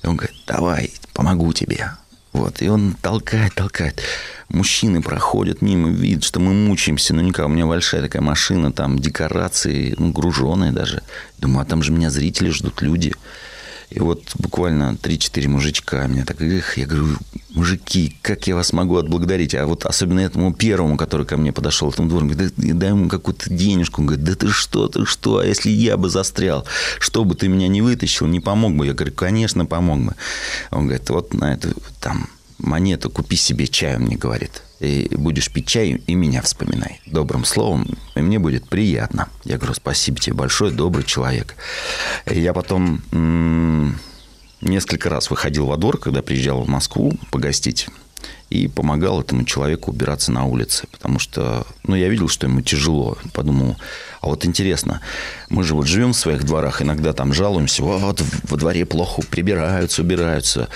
И 0.03 0.07
он 0.07 0.17
говорит, 0.17 0.37
давай, 0.47 0.93
помогу 1.13 1.53
тебе. 1.53 1.91
Вот, 2.33 2.63
и 2.63 2.69
он 2.69 2.95
толкает, 2.95 3.55
толкает. 3.55 4.01
Мужчины 4.49 5.03
проходят 5.03 5.61
мимо, 5.61 5.91
видят, 5.91 6.25
что 6.25 6.41
мы 6.41 6.53
мучаемся. 6.53 7.15
Ну, 7.15 7.21
никак, 7.21 7.47
у 7.47 7.49
меня 7.49 7.67
большая 7.67 8.03
такая 8.03 8.23
машина, 8.23 8.73
там 8.73 8.99
декорации, 8.99 9.95
ну, 9.99 10.13
груженые 10.13 10.73
даже. 10.73 11.03
Думаю, 11.39 11.63
а 11.63 11.67
там 11.67 11.83
же 11.83 11.93
меня 11.93 12.11
зрители 12.11 12.51
ждут, 12.51 12.81
люди. 12.81 13.13
И 13.95 14.01
вот 14.01 14.33
буквально 14.39 14.97
3-4 15.03 15.49
мужичка 15.49 16.07
меня 16.07 16.25
так, 16.25 16.41
эх, 16.41 16.79
я 16.79 16.87
говорю, 16.87 17.17
мужики, 17.51 18.17
как 18.23 18.47
я 18.47 18.55
вас 18.55 18.73
могу 18.73 18.97
отблагодарить? 18.97 19.55
А 19.55 19.67
вот 19.67 19.85
особенно 19.85 20.21
этому 20.21 20.55
первому, 20.55 20.97
который 20.97 21.27
ко 21.27 21.37
мне 21.37 21.53
подошел, 21.53 21.91
этому 21.91 22.09
двору, 22.09 22.27
говорит, 22.27 22.55
да, 22.57 22.75
дай 22.75 22.89
ему 22.89 23.09
какую-то 23.09 23.51
денежку. 23.51 24.01
Он 24.01 24.07
говорит, 24.07 24.25
да 24.25 24.35
ты 24.35 24.49
что, 24.49 24.89
ты 24.89 25.05
что, 25.05 25.39
а 25.39 25.47
если 25.47 25.69
я 25.71 25.99
бы 25.99 26.09
застрял, 26.09 26.67
что 26.99 27.25
бы 27.25 27.35
ты 27.35 27.49
меня 27.49 27.69
не 27.69 27.83
вытащил, 27.83 28.27
не 28.27 28.41
помог 28.41 28.75
бы? 28.75 28.87
Я 28.87 28.95
говорю, 28.95 29.13
конечно, 29.13 29.67
помог 29.67 30.01
бы. 30.01 30.15
Он 30.71 30.87
говорит, 30.87 31.11
вот 31.11 31.35
на 31.35 31.53
эту 31.53 31.75
там 32.01 32.31
монету 32.59 33.11
купи 33.11 33.37
себе 33.37 33.67
чаю, 33.67 34.01
мне 34.01 34.17
говорит 34.17 34.63
и 34.83 35.09
будешь 35.17 35.51
пить 35.51 35.69
чай, 35.69 36.03
и 36.07 36.15
меня 36.15 36.43
вспоминай. 36.43 37.01
Добрым 37.07 37.45
словом, 37.45 37.87
и 38.17 38.21
мне 38.21 38.39
будет 38.41 38.69
приятно. 38.69 39.29
Я 39.45 39.57
говорю, 39.57 39.75
спасибо 39.75 40.19
тебе 40.19 40.35
большое, 40.35 40.73
добрый 40.73 41.05
человек. 41.05 41.55
И 42.29 42.41
я 42.41 42.53
потом 42.53 43.01
несколько 44.61 45.09
раз 45.09 45.31
выходил 45.31 45.67
во 45.67 45.77
двор, 45.77 45.99
когда 45.99 46.21
приезжал 46.21 46.63
в 46.63 46.69
Москву 46.69 47.13
погостить. 47.31 47.89
и 48.53 48.69
помогал 48.69 49.21
этому 49.21 49.45
человеку 49.45 49.91
убираться 49.91 50.31
на 50.31 50.45
улице, 50.45 50.87
потому 50.93 51.19
что, 51.19 51.67
ну, 51.85 51.97
я 51.97 52.09
видел, 52.09 52.29
что 52.29 52.47
ему 52.47 52.61
тяжело, 52.61 53.17
подумал, 53.33 53.77
а 54.21 54.27
вот 54.27 54.45
интересно, 54.45 55.01
мы 55.49 55.65
же 55.65 55.75
вот 55.75 55.87
живем 55.87 56.13
в 56.13 56.19
своих 56.19 56.45
дворах, 56.45 56.83
иногда 56.83 57.13
там 57.15 57.33
жалуемся, 57.33 57.83
вот 57.83 58.23
во 58.43 58.57
дворе 58.57 58.85
плохо 58.85 59.23
прибираются, 59.23 60.03
убираются, 60.03 60.69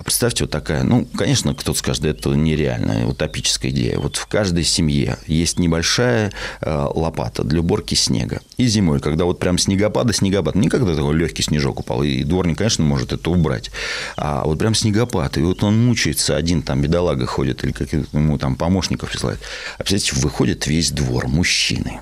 а 0.00 0.02
представьте, 0.02 0.44
вот 0.44 0.50
такая, 0.50 0.82
ну, 0.82 1.06
конечно, 1.14 1.54
кто-то 1.54 1.78
скажет, 1.78 2.06
это 2.06 2.30
нереальная, 2.30 3.04
утопическая 3.04 3.70
идея. 3.70 3.98
Вот 3.98 4.16
в 4.16 4.26
каждой 4.28 4.64
семье 4.64 5.18
есть 5.26 5.58
небольшая 5.58 6.32
э, 6.62 6.88
лопата 6.94 7.44
для 7.44 7.60
уборки 7.60 7.94
снега. 7.94 8.40
И 8.56 8.66
зимой, 8.66 9.00
когда 9.00 9.26
вот 9.26 9.38
прям 9.38 9.58
снегопада, 9.58 10.14
снегопад, 10.14 10.54
никогда 10.54 10.94
такой 10.94 11.14
легкий 11.16 11.42
снежок 11.42 11.80
упал, 11.80 12.02
и 12.02 12.24
дворник, 12.24 12.56
конечно, 12.56 12.82
может 12.82 13.12
это 13.12 13.30
убрать. 13.30 13.70
А 14.16 14.44
вот 14.44 14.58
прям 14.58 14.74
снегопад, 14.74 15.36
и 15.36 15.42
вот 15.42 15.62
он 15.62 15.84
мучается, 15.84 16.34
один 16.34 16.62
там 16.62 16.80
бедолага 16.80 17.26
ходит, 17.26 17.62
или 17.62 17.72
как 17.72 17.92
ему 17.92 18.38
там 18.38 18.56
помощников 18.56 19.10
присылает. 19.10 19.40
А 19.76 19.82
представьте, 19.82 20.18
выходит 20.22 20.66
весь 20.66 20.92
двор, 20.92 21.28
мужчины, 21.28 22.00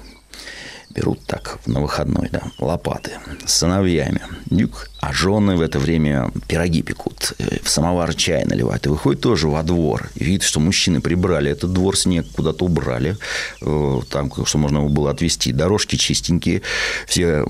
берут 0.90 1.24
так 1.26 1.58
на 1.66 1.80
выходной, 1.80 2.28
да, 2.30 2.42
лопаты 2.58 3.12
с 3.46 3.54
сыновьями. 3.54 4.20
Дюк, 4.46 4.88
а 5.00 5.12
жены 5.12 5.56
в 5.56 5.60
это 5.60 5.78
время 5.78 6.32
пироги 6.46 6.82
пекут, 6.82 7.34
э, 7.38 7.58
в 7.62 7.68
самовар 7.68 8.14
чай 8.14 8.44
наливают. 8.44 8.86
И 8.86 8.88
выходит 8.88 9.20
тоже 9.20 9.48
во 9.48 9.62
двор. 9.62 10.10
И 10.14 10.24
видит, 10.24 10.42
что 10.42 10.60
мужчины 10.60 11.00
прибрали 11.00 11.50
этот 11.50 11.72
двор, 11.72 11.96
снег 11.96 12.26
куда-то 12.34 12.64
убрали. 12.64 13.16
Э, 13.60 14.00
там, 14.10 14.32
что 14.44 14.58
можно 14.58 14.82
было 14.82 15.10
отвезти. 15.10 15.52
Дорожки 15.52 15.96
чистенькие. 15.96 16.62
Все 17.06 17.44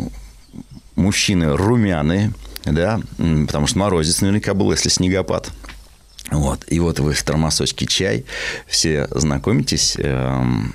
мужчины 0.96 1.56
румяные, 1.56 2.34
да, 2.64 3.00
потому 3.16 3.66
что 3.66 3.78
морозец 3.78 4.20
наверняка 4.20 4.52
был, 4.54 4.72
если 4.72 4.88
снегопад. 4.88 5.50
Вот. 6.30 6.64
И 6.68 6.78
вот 6.80 7.00
вы 7.00 7.14
в 7.14 7.22
термосочке 7.22 7.86
чай, 7.86 8.26
все 8.66 9.08
знакомитесь, 9.10 9.96
эм, 9.98 10.74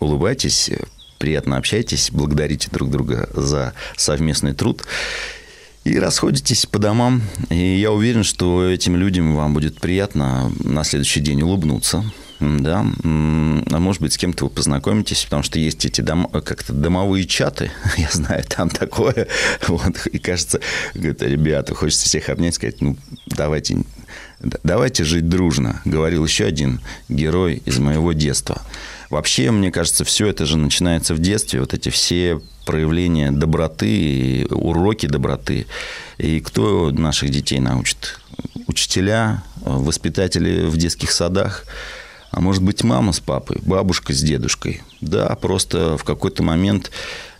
улыбайтесь, 0.00 0.70
приятно 1.22 1.56
общаетесь, 1.56 2.10
благодарите 2.10 2.68
друг 2.72 2.90
друга 2.90 3.28
за 3.32 3.74
совместный 3.96 4.54
труд 4.54 4.82
и 5.84 5.96
расходитесь 5.96 6.66
по 6.66 6.80
домам. 6.80 7.22
И 7.48 7.78
я 7.78 7.92
уверен, 7.92 8.24
что 8.24 8.68
этим 8.68 8.96
людям 8.96 9.36
вам 9.36 9.54
будет 9.54 9.80
приятно 9.80 10.50
на 10.64 10.82
следующий 10.82 11.20
день 11.20 11.42
улыбнуться. 11.42 12.04
Да, 12.40 12.84
а 13.04 13.78
может 13.78 14.02
быть, 14.02 14.14
с 14.14 14.16
кем-то 14.18 14.46
вы 14.46 14.50
познакомитесь, 14.50 15.22
потому 15.22 15.44
что 15.44 15.60
есть 15.60 15.84
эти 15.84 16.00
дом, 16.00 16.26
как-то 16.26 16.72
домовые 16.72 17.24
чаты, 17.24 17.70
я 17.96 18.08
знаю, 18.10 18.42
там 18.42 18.68
такое, 18.68 19.28
вот, 19.68 20.08
и 20.08 20.18
кажется, 20.18 20.58
говорит, 20.92 21.22
ребята, 21.22 21.72
хочется 21.76 22.06
всех 22.06 22.30
обнять, 22.30 22.56
сказать, 22.56 22.80
ну, 22.80 22.96
давайте, 23.26 23.84
давайте 24.62 25.04
жить 25.04 25.28
дружно, 25.28 25.80
говорил 25.84 26.24
еще 26.24 26.44
один 26.44 26.80
герой 27.08 27.62
из 27.64 27.78
моего 27.78 28.12
детства. 28.12 28.62
Вообще, 29.10 29.50
мне 29.50 29.70
кажется, 29.70 30.04
все 30.04 30.28
это 30.28 30.46
же 30.46 30.56
начинается 30.56 31.14
в 31.14 31.18
детстве. 31.18 31.60
Вот 31.60 31.74
эти 31.74 31.90
все 31.90 32.40
проявления 32.64 33.30
доброты, 33.30 34.46
уроки 34.50 35.06
доброты. 35.06 35.66
И 36.16 36.40
кто 36.40 36.90
наших 36.90 37.30
детей 37.30 37.60
научит? 37.60 38.18
Учителя, 38.66 39.42
воспитатели 39.56 40.64
в 40.64 40.76
детских 40.78 41.12
садах. 41.12 41.66
А 42.30 42.40
может 42.40 42.62
быть, 42.62 42.82
мама 42.82 43.12
с 43.12 43.20
папой, 43.20 43.58
бабушка 43.60 44.14
с 44.14 44.22
дедушкой. 44.22 44.82
Да, 45.02 45.28
просто 45.36 45.98
в 45.98 46.04
какой-то 46.04 46.42
момент 46.42 46.90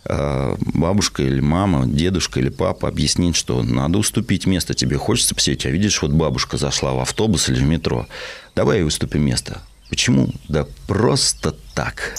бабушка 0.05 1.23
или 1.23 1.39
мама, 1.39 1.85
дедушка 1.85 2.39
или 2.39 2.49
папа 2.49 2.87
объяснит, 2.87 3.35
что 3.35 3.63
надо 3.63 3.97
уступить 3.99 4.45
место 4.45 4.73
тебе. 4.73 4.97
Хочется 4.97 5.35
посидеть, 5.35 5.65
а 5.65 5.69
видишь, 5.69 6.01
вот 6.01 6.11
бабушка 6.11 6.57
зашла 6.57 6.93
в 6.93 6.99
автобус 6.99 7.49
или 7.49 7.59
в 7.59 7.63
метро. 7.63 8.07
Давай 8.55 8.79
ей 8.79 8.83
уступим 8.85 9.25
место. 9.25 9.61
Почему? 9.89 10.29
Да 10.47 10.65
просто 10.87 11.55
так. 11.73 12.15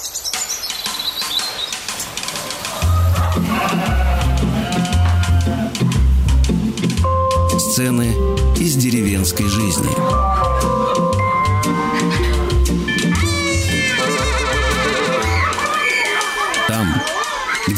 Сцены 7.59 8.15
из 8.57 8.77
деревенской 8.77 9.47
жизни. 9.47 10.54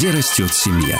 Где 0.07 0.17
растет 0.17 0.53
семья. 0.53 0.99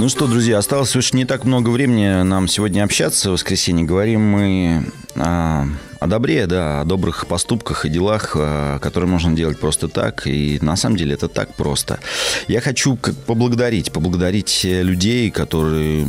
Ну 0.00 0.08
что, 0.08 0.26
друзья, 0.26 0.58
осталось 0.58 0.96
уж 0.96 1.12
не 1.12 1.24
так 1.24 1.44
много 1.44 1.70
времени 1.70 2.22
нам 2.22 2.48
сегодня 2.48 2.82
общаться. 2.82 3.30
В 3.30 3.34
воскресенье 3.34 3.84
говорим 3.84 4.20
мы 4.22 4.84
о 5.14 5.66
о 6.00 6.06
добре, 6.06 6.46
да, 6.46 6.80
о 6.80 6.84
добрых 6.84 7.26
поступках 7.26 7.84
и 7.84 7.88
делах, 7.88 8.36
э, 8.38 8.78
которые 8.80 9.10
можно 9.10 9.34
делать 9.34 9.58
просто 9.58 9.88
так. 9.88 10.26
И 10.26 10.58
на 10.62 10.76
самом 10.76 10.96
деле 10.96 11.14
это 11.14 11.28
так 11.28 11.54
просто. 11.54 11.98
Я 12.46 12.60
хочу 12.60 12.96
поблагодарить, 13.26 13.90
поблагодарить 13.90 14.60
людей, 14.62 15.30
которые 15.30 16.06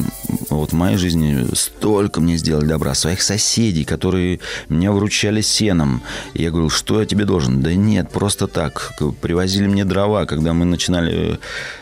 вот 0.49 0.71
в 0.71 0.75
моей 0.75 0.97
жизни 0.97 1.45
столько 1.53 2.21
мне 2.21 2.38
сделали 2.38 2.65
добра, 2.65 2.93
своих 2.93 3.21
соседей, 3.21 3.83
которые 3.83 4.39
меня 4.67 4.91
вручали 4.91 5.41
сеном. 5.41 6.01
Я 6.33 6.51
говорю, 6.51 6.69
что 6.69 6.99
я 6.99 7.05
тебе 7.05 7.25
должен? 7.25 7.62
Да 7.62 7.73
нет, 7.73 8.12
просто 8.12 8.47
так. 8.47 8.93
Привозили 9.21 9.67
мне 9.67 9.85
дрова, 9.85 10.25
когда 10.25 10.53
мы 10.53 10.65
начинали 10.65 11.39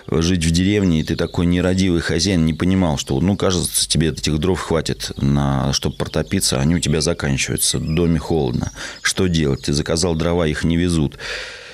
э, 0.08 0.22
жить 0.22 0.46
в 0.46 0.52
деревне, 0.52 1.02
и 1.02 1.04
ты 1.04 1.16
такой 1.16 1.46
нерадивый 1.46 2.02
хозяин, 2.02 2.46
не 2.46 2.54
понимал, 2.54 2.98
что, 2.98 3.20
ну, 3.20 3.36
кажется, 3.36 3.88
тебе 3.88 4.10
этих 4.10 4.38
дров 4.40 4.60
хватит, 4.60 5.12
на, 5.18 5.74
чтобы 5.74 5.96
протопиться, 5.96 6.60
они 6.60 6.76
у 6.76 6.80
тебя 6.80 7.02
заканчиваются 7.02 7.80
доме 7.80 8.20
холодно. 8.20 8.72
Что 9.02 9.28
делать? 9.28 9.64
Ты 9.64 9.74
заказал 9.74 10.16
дрова, 10.16 10.48
их 10.48 10.64
не 10.64 10.78
везут. 10.78 11.18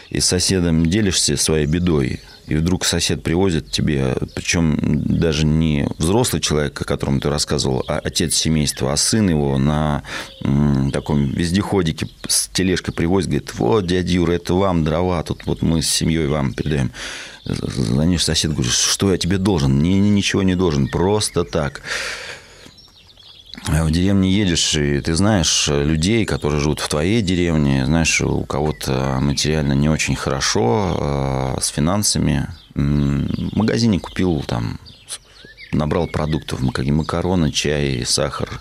И 0.10 0.20
с 0.20 0.26
соседом 0.26 0.86
делишься 0.86 1.38
своей 1.38 1.66
бедой. 1.66 2.22
И 2.48 2.56
вдруг 2.56 2.86
сосед 2.86 3.24
привозит 3.24 3.72
тебе, 3.72 4.16
причем 4.36 4.78
даже 4.82 5.46
не 5.46 5.88
взрослый 5.98 6.42
человек, 6.42 6.82
о 6.82 6.84
котором 6.84 7.20
ты 7.20 7.30
рассказывал, 7.30 7.84
а 7.88 8.00
отец 8.04 8.36
семейства, 8.36 8.92
а 8.92 8.98
сын 8.98 9.30
его 9.30 9.58
на 9.58 10.04
м, 10.44 10.92
таком 10.92 11.30
вездеходике 11.32 12.08
с 12.28 12.50
тележкой 12.50 12.94
привозит, 12.94 13.30
говорит, 13.30 13.54
вот, 13.56 13.88
дядя 13.88 14.14
Юра, 14.14 14.34
это 14.34 14.54
вам 14.54 14.84
дрова, 14.84 15.24
тут 15.24 15.46
вот 15.46 15.62
мы 15.62 15.82
с 15.82 15.90
семьей 15.90 16.28
вам 16.28 16.54
передаем. 16.54 16.92
Ним 17.46 18.20
сосед 18.20 18.52
говорит, 18.54 18.72
что 18.72 19.12
я 19.12 19.18
тебе 19.18 19.38
должен? 19.38 19.82
Не, 19.82 20.00
ничего 20.00 20.44
не 20.44 20.56
должен, 20.56 20.88
просто 20.88 21.44
так. 21.44 21.82
В 23.68 23.92
деревне 23.92 24.30
едешь, 24.30 24.76
и 24.76 25.00
ты 25.00 25.16
знаешь 25.16 25.70
людей, 25.70 26.26
которые 26.26 26.60
живут 26.60 26.82
в 26.82 26.90
твоей 26.90 27.22
деревне, 27.22 27.86
знаешь, 27.86 28.20
у 28.20 28.44
кого-то 28.44 29.20
материально 29.22 29.72
не 29.72 29.88
очень 29.88 30.16
хорошо, 30.16 31.56
э, 31.58 31.62
с 31.62 31.68
финансами. 31.68 32.50
В 32.76 33.56
магазине 33.56 34.00
купил 34.00 34.44
там, 34.46 34.80
набрал 35.72 36.08
продуктов, 36.08 36.60
макароны, 36.60 37.52
чай, 37.52 38.04
сахар, 38.06 38.60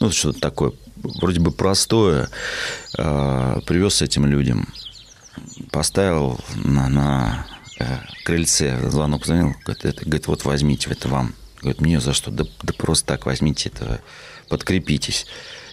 ну, 0.00 0.10
что-то 0.10 0.40
такое, 0.40 0.72
вроде 0.96 1.40
бы 1.40 1.50
простое, 1.50 2.28
э, 2.98 3.60
привез 3.66 4.02
этим 4.02 4.26
людям, 4.26 4.68
поставил 5.70 6.38
на, 6.62 6.88
на 6.88 7.46
э, 7.78 7.84
крыльце, 8.24 8.78
звонок 8.90 9.24
звонил, 9.24 9.54
говорит, 9.64 9.84
это, 9.86 10.04
говорит, 10.04 10.26
вот 10.26 10.44
возьмите, 10.44 10.90
это 10.90 11.08
вам. 11.08 11.34
Говорит, 11.62 11.80
мне 11.80 12.00
за 12.00 12.12
что? 12.12 12.30
Да, 12.30 12.44
да 12.62 12.72
просто 12.74 13.06
так 13.06 13.24
возьмите 13.24 13.70
это 13.70 14.00
подкрепитесь. 14.52 15.26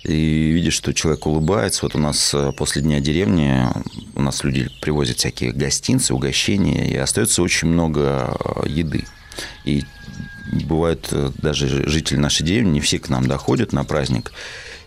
И 0.03 0.51
видишь, 0.51 0.75
что 0.75 0.93
человек 0.93 1.25
улыбается. 1.25 1.81
Вот 1.83 1.95
у 1.95 1.99
нас 1.99 2.33
э, 2.33 2.53
после 2.55 2.81
Дня 2.81 3.01
деревни 3.01 3.65
у 4.15 4.21
нас 4.21 4.45
люди 4.45 4.69
привозят 4.79 5.17
всякие 5.17 5.51
гостинцы, 5.51 6.13
угощения, 6.13 6.89
и 6.89 6.95
остается 6.95 7.43
очень 7.43 7.67
много 7.67 8.37
э, 8.39 8.69
еды. 8.69 9.03
И 9.65 9.83
бывает 10.63 11.09
э, 11.11 11.31
даже 11.41 11.89
жители 11.89 12.17
нашей 12.17 12.45
деревни, 12.45 12.71
не 12.71 12.79
все 12.79 12.99
к 12.99 13.09
нам 13.09 13.27
доходят 13.27 13.73
на 13.73 13.83
праздник. 13.83 14.31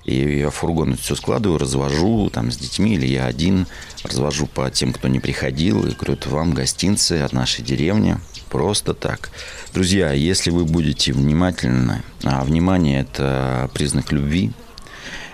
И 0.04 0.38
я 0.38 0.50
в 0.50 0.54
фургон 0.54 0.96
все 0.96 1.14
складываю, 1.14 1.58
развожу 1.58 2.28
там 2.30 2.50
с 2.50 2.56
детьми, 2.56 2.94
или 2.94 3.06
я 3.06 3.26
один 3.26 3.66
развожу 4.02 4.46
по 4.46 4.70
тем, 4.70 4.92
кто 4.92 5.08
не 5.08 5.20
приходил. 5.20 5.86
И 5.86 5.94
говорю, 5.94 6.14
это 6.14 6.28
вам 6.28 6.52
гостинцы 6.52 7.20
от 7.20 7.32
нашей 7.32 7.64
деревни. 7.64 8.16
Просто 8.48 8.94
так. 8.94 9.30
Друзья, 9.72 10.12
если 10.12 10.50
вы 10.50 10.64
будете 10.64 11.12
внимательны, 11.12 12.02
а 12.24 12.44
внимание– 12.44 13.00
это 13.02 13.70
признак 13.72 14.12
любви, 14.12 14.52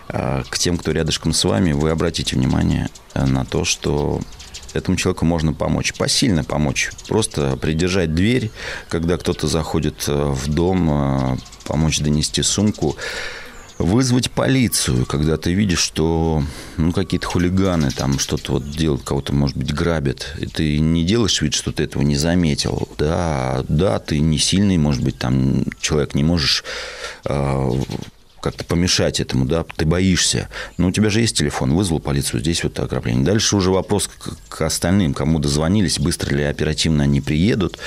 а, 0.08 0.44
к 0.48 0.58
тем, 0.58 0.76
кто 0.76 0.92
рядышком 0.92 1.32
с 1.32 1.44
вами, 1.44 1.72
вы 1.72 1.90
обратите 1.90 2.36
внимание 2.36 2.90
на 3.14 3.44
то, 3.44 3.64
что 3.64 4.20
этому 4.74 4.96
человеку 4.98 5.24
можно 5.24 5.54
помочь, 5.54 5.94
посильно 5.94 6.44
помочь. 6.44 6.90
Просто 7.08 7.56
придержать 7.56 8.14
дверь, 8.14 8.50
когда 8.90 9.16
кто-то 9.16 9.48
заходит 9.48 10.04
э, 10.06 10.12
в 10.12 10.46
дом, 10.46 10.88
э, 10.90 11.36
помочь 11.64 12.00
донести 12.00 12.42
сумку– 12.42 12.96
вызвать 13.78 14.30
полицию, 14.30 15.06
когда 15.06 15.36
ты 15.36 15.52
видишь, 15.52 15.78
что 15.78 16.42
ну, 16.76 16.92
какие-то 16.92 17.26
хулиганы 17.26 17.90
там 17.90 18.18
что-то 18.18 18.52
вот 18.52 18.70
делают, 18.70 19.02
кого-то, 19.02 19.32
может 19.32 19.56
быть, 19.56 19.72
грабят, 19.72 20.34
и 20.38 20.46
ты 20.46 20.78
не 20.78 21.04
делаешь 21.04 21.40
вид, 21.40 21.54
что 21.54 21.72
ты 21.72 21.84
этого 21.84 22.02
не 22.02 22.16
заметил. 22.16 22.88
Да, 22.98 23.64
да, 23.68 23.98
ты 23.98 24.18
не 24.18 24.38
сильный, 24.38 24.78
может 24.78 25.02
быть, 25.02 25.18
там 25.18 25.64
человек 25.80 26.14
не 26.14 26.24
можешь 26.24 26.64
э, 27.24 27.70
как-то 28.40 28.64
помешать 28.64 29.20
этому, 29.20 29.44
да, 29.44 29.64
ты 29.76 29.86
боишься. 29.86 30.48
Но 30.76 30.88
у 30.88 30.92
тебя 30.92 31.10
же 31.10 31.20
есть 31.20 31.36
телефон, 31.36 31.74
вызвал 31.74 32.00
полицию, 32.00 32.40
здесь 32.40 32.64
вот 32.64 32.78
ограбление. 32.80 33.24
Дальше 33.24 33.56
уже 33.56 33.70
вопрос 33.70 34.08
к, 34.08 34.36
к 34.48 34.62
остальным, 34.62 35.14
кому 35.14 35.38
дозвонились, 35.38 35.98
быстро 35.98 36.34
ли 36.34 36.42
оперативно 36.42 37.04
они 37.04 37.20
приедут. 37.20 37.78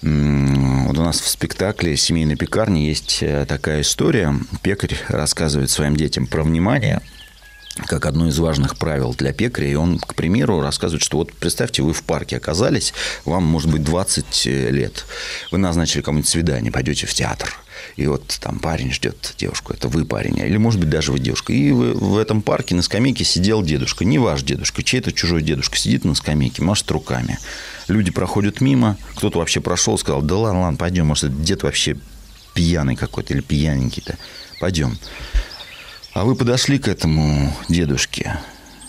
Вот 0.00 0.98
у 0.98 1.02
нас 1.02 1.20
в 1.20 1.28
спектакле 1.28 1.96
«Семейной 1.96 2.36
пекарни» 2.36 2.80
есть 2.80 3.18
э, 3.20 3.44
такая 3.46 3.80
история. 3.80 4.34
Пекарь 4.62 4.96
рассказывает 5.08 5.70
своим 5.70 5.96
детям 5.96 6.26
про 6.26 6.42
внимание– 6.42 7.02
как 7.86 8.06
одно 8.06 8.28
из 8.28 8.38
важных 8.38 8.76
правил 8.76 9.14
для 9.14 9.32
пекаря. 9.32 9.68
И 9.68 9.74
он, 9.74 9.98
к 9.98 10.14
примеру, 10.14 10.60
рассказывает, 10.60 11.02
что 11.02 11.18
вот 11.18 11.32
представьте, 11.32 11.82
вы 11.82 11.92
в 11.92 12.02
парке 12.02 12.36
оказались, 12.36 12.92
вам 13.24 13.44
может 13.44 13.70
быть 13.70 13.82
20 13.82 14.46
э, 14.46 14.70
лет. 14.70 15.06
Вы 15.50 15.58
назначили 15.58 16.02
кому-нибудь 16.02 16.28
свидание, 16.28 16.72
пойдете 16.72 17.06
в 17.06 17.14
театр. 17.14 17.56
И 17.96 18.06
вот 18.06 18.38
там 18.40 18.58
парень 18.58 18.92
ждет 18.92 19.34
девушку, 19.38 19.72
это 19.72 19.88
вы 19.88 20.04
парень, 20.04 20.38
или 20.38 20.56
может 20.56 20.80
быть 20.80 20.90
даже 20.90 21.12
вы 21.12 21.20
девушка. 21.20 21.52
И 21.52 21.70
вы, 21.70 21.94
в 21.94 22.18
этом 22.18 22.42
парке 22.42 22.74
на 22.74 22.82
скамейке 22.82 23.24
сидел 23.24 23.62
дедушка, 23.62 24.04
не 24.04 24.18
ваш 24.18 24.42
дедушка, 24.42 24.82
чей-то 24.82 25.12
чужой 25.12 25.42
дедушка, 25.42 25.76
сидит 25.76 26.04
на 26.04 26.14
скамейке, 26.14 26.62
машет 26.62 26.90
руками. 26.90 27.38
Люди 27.88 28.10
проходят 28.10 28.60
мимо, 28.60 28.96
кто-то 29.14 29.38
вообще 29.38 29.60
прошел, 29.60 29.98
сказал, 29.98 30.22
да 30.22 30.36
ладно, 30.36 30.60
ладно, 30.62 30.76
пойдем, 30.76 31.06
может, 31.06 31.24
это 31.24 31.34
дед 31.34 31.62
вообще 31.62 31.96
пьяный 32.54 32.96
какой-то 32.96 33.34
или 33.34 33.40
пьяненький-то. 33.40 34.16
Пойдем. 34.60 34.98
А 36.12 36.24
вы 36.24 36.34
подошли 36.34 36.78
к 36.78 36.88
этому 36.88 37.54
дедушке 37.68 38.38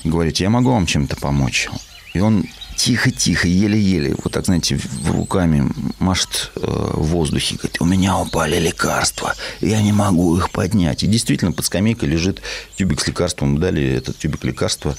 говорите, 0.04 0.44
я 0.44 0.50
могу 0.50 0.72
вам 0.72 0.86
чем-то 0.86 1.16
помочь? 1.18 1.70
И 2.14 2.20
он 2.20 2.46
тихо-тихо, 2.80 3.50
еле-еле, 3.50 4.16
вот 4.24 4.32
так, 4.32 4.46
знаете, 4.46 4.80
руками 5.06 5.70
машет 6.00 6.52
э, 6.56 6.62
в 6.62 7.08
воздухе, 7.08 7.56
говорит, 7.56 7.82
у 7.82 7.86
меня 7.86 8.18
упали 8.18 8.58
лекарства, 8.58 9.36
я 9.60 9.82
не 9.82 9.92
могу 9.92 10.38
их 10.38 10.50
поднять. 10.50 11.04
И 11.04 11.08
действительно, 11.08 11.52
под 11.52 11.66
скамейкой 11.66 12.08
лежит 12.08 12.42
тюбик 12.78 13.02
с 13.02 13.08
лекарством, 13.08 13.60
дали 13.60 13.84
этот 13.84 14.18
тюбик 14.18 14.46
лекарства, 14.46 14.96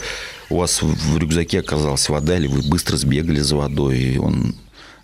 у 0.51 0.59
вас 0.59 0.83
в 0.83 1.17
рюкзаке 1.17 1.61
оказалась 1.61 2.07
вода, 2.11 2.37
или 2.37 2.49
вы 2.49 2.61
быстро 2.69 2.99
сбегали 2.99 3.41
за 3.41 3.57
водой, 3.57 3.99
и 3.99 4.19
он 4.19 4.55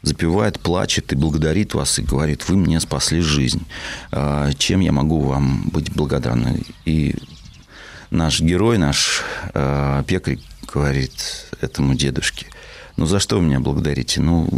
запевает, 0.03 0.61
плачет 0.61 1.15
и 1.15 1.17
благодарит 1.17 1.73
вас 1.73 1.99
и 1.99 2.03
говорит, 2.03 2.47
вы 2.47 2.59
мне 2.59 2.79
спасли 2.81 3.23
жизнь. 3.23 3.65
А, 4.12 4.53
чем 4.53 4.81
я 4.81 4.93
могу 4.93 5.21
вам 5.21 5.71
быть 5.71 5.95
благодарна? 5.95 6.59
И 6.85 7.15
наш 8.11 8.43
герой, 8.43 8.77
наш 8.77 9.23
э, 9.55 10.05
пекарь 10.07 10.39
говорит 10.71 11.47
этому 11.62 11.95
дедушке, 11.95 12.47
ну 12.97 13.07
за 13.07 13.21
что 13.21 13.37
вы 13.37 13.43
меня 13.43 13.61
благодарите? 13.61 14.21
Ну, 14.21 14.49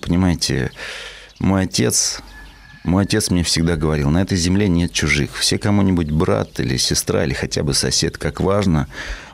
понимаете, 0.00 0.72
мой 1.38 1.62
отец 1.62 2.20
мой 2.88 3.04
отец 3.04 3.30
мне 3.30 3.44
всегда 3.44 3.76
говорил, 3.76 4.10
на 4.10 4.22
этой 4.22 4.36
земле 4.36 4.68
нет 4.68 4.92
чужих. 4.92 5.34
Все 5.36 5.58
кому-нибудь 5.58 6.10
брат 6.10 6.58
или 6.58 6.76
сестра, 6.76 7.24
или 7.24 7.34
хотя 7.34 7.62
бы 7.62 7.74
сосед, 7.74 8.18
как 8.18 8.40
важно, 8.40 8.88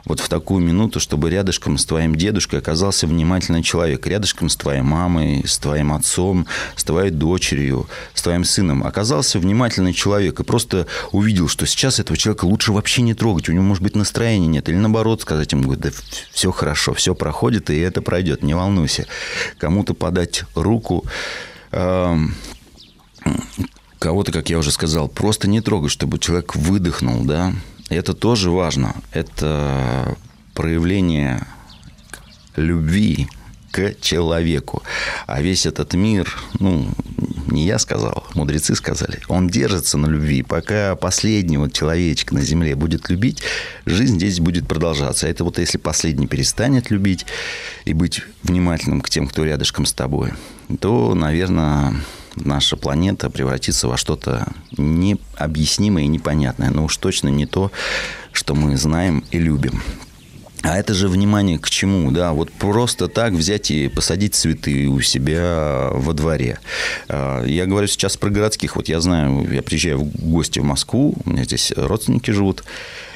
вот 0.05 0.19
в 0.19 0.29
такую 0.29 0.63
минуту, 0.63 0.99
чтобы 0.99 1.31
рядышком 1.31 1.77
с 1.79 1.85
твоим 1.85 2.15
дедушкой 2.15 2.59
оказался 2.59 3.07
внимательный 3.07 3.63
человек, 3.63 4.05
рядышком 4.05 4.49
с 4.49 4.55
твоей 4.55 4.81
мамой, 4.81 5.43
с 5.47 5.57
твоим 5.57 5.91
отцом, 5.91 6.45
с 6.75 6.83
твоей 6.83 7.09
дочерью, 7.09 7.89
с 8.13 8.21
твоим 8.21 8.43
сыном 8.43 8.85
оказался 8.85 9.39
внимательный 9.39 9.93
человек 9.93 10.39
и 10.39 10.43
просто 10.43 10.85
увидел, 11.11 11.47
что 11.47 11.65
сейчас 11.65 11.99
этого 11.99 12.17
человека 12.17 12.45
лучше 12.45 12.71
вообще 12.71 13.01
не 13.01 13.15
трогать, 13.15 13.49
у 13.49 13.51
него, 13.51 13.63
может 13.63 13.81
быть, 13.81 13.95
настроения 13.95 14.47
нет, 14.47 14.69
или 14.69 14.75
наоборот 14.75 15.21
сказать 15.21 15.51
ему, 15.51 15.75
да 15.75 15.89
все 16.31 16.51
хорошо, 16.51 16.93
все 16.93 17.15
проходит, 17.15 17.71
и 17.71 17.79
это 17.79 18.01
пройдет, 18.01 18.43
не 18.43 18.53
волнуйся. 18.53 19.07
Кому-то 19.57 19.95
подать 19.95 20.43
руку, 20.53 21.03
кого-то, 23.99 24.31
как 24.31 24.49
я 24.49 24.57
уже 24.59 24.71
сказал, 24.71 25.07
просто 25.07 25.47
не 25.47 25.61
трогать, 25.61 25.91
чтобы 25.91 26.19
человек 26.19 26.55
выдохнул, 26.55 27.23
да. 27.23 27.53
Это 27.89 28.13
тоже 28.13 28.51
важно. 28.51 28.95
Это 29.11 30.17
проявление 30.53 31.45
любви 32.55 33.27
к 33.71 33.99
человеку. 33.99 34.83
А 35.27 35.41
весь 35.41 35.65
этот 35.65 35.93
мир, 35.95 36.33
ну, 36.59 36.87
не 37.47 37.65
я 37.65 37.77
сказал, 37.77 38.25
мудрецы 38.33 38.73
сказали, 38.75 39.19
он 39.27 39.49
держится 39.49 39.97
на 39.97 40.07
любви. 40.07 40.43
Пока 40.43 40.95
последний 40.95 41.57
вот 41.57 41.73
человечек 41.73 42.31
на 42.31 42.41
земле 42.41 42.75
будет 42.75 43.09
любить, 43.09 43.41
жизнь 43.85 44.15
здесь 44.15 44.39
будет 44.39 44.67
продолжаться. 44.67 45.27
А 45.27 45.29
это 45.29 45.43
вот 45.43 45.59
если 45.59 45.77
последний 45.77 46.27
перестанет 46.27 46.89
любить 46.89 47.25
и 47.83 47.93
быть 47.93 48.21
внимательным 48.43 49.01
к 49.01 49.09
тем, 49.09 49.27
кто 49.27 49.43
рядышком 49.43 49.85
с 49.85 49.93
тобой, 49.93 50.31
то, 50.79 51.13
наверное, 51.13 51.95
наша 52.35 52.77
планета 52.77 53.29
превратится 53.29 53.87
во 53.87 53.97
что-то 53.97 54.47
необъяснимое 54.77 56.03
и 56.03 56.07
непонятное, 56.07 56.69
но 56.69 56.85
уж 56.85 56.97
точно 56.97 57.29
не 57.29 57.45
то, 57.45 57.71
что 58.31 58.55
мы 58.55 58.77
знаем 58.77 59.23
и 59.31 59.39
любим. 59.39 59.81
А 60.67 60.77
это 60.79 60.95
же 60.95 61.09
внимание 61.09 61.59
к 61.59 61.69
чему, 61.69 62.09
да, 62.09 62.33
вот 62.33 62.51
просто 62.51 63.07
так 63.07 63.33
взять 63.33 63.69
и 63.69 63.87
посадить 63.87 64.33
цветы 64.33 64.87
у 64.87 64.99
себя 64.99 65.89
во 65.91 66.13
дворе. 66.13 66.57
А, 67.07 67.43
я 67.43 67.67
говорю 67.67 67.87
сейчас 67.87 68.17
про 68.17 68.31
городских, 68.31 68.75
вот 68.75 68.87
я 68.87 68.99
знаю, 68.99 69.47
я 69.51 69.61
приезжаю 69.61 69.99
в 69.99 70.25
гости 70.25 70.57
в 70.57 70.63
Москву, 70.63 71.15
у 71.23 71.29
меня 71.29 71.43
здесь 71.43 71.71
родственники 71.75 72.31
живут, 72.31 72.63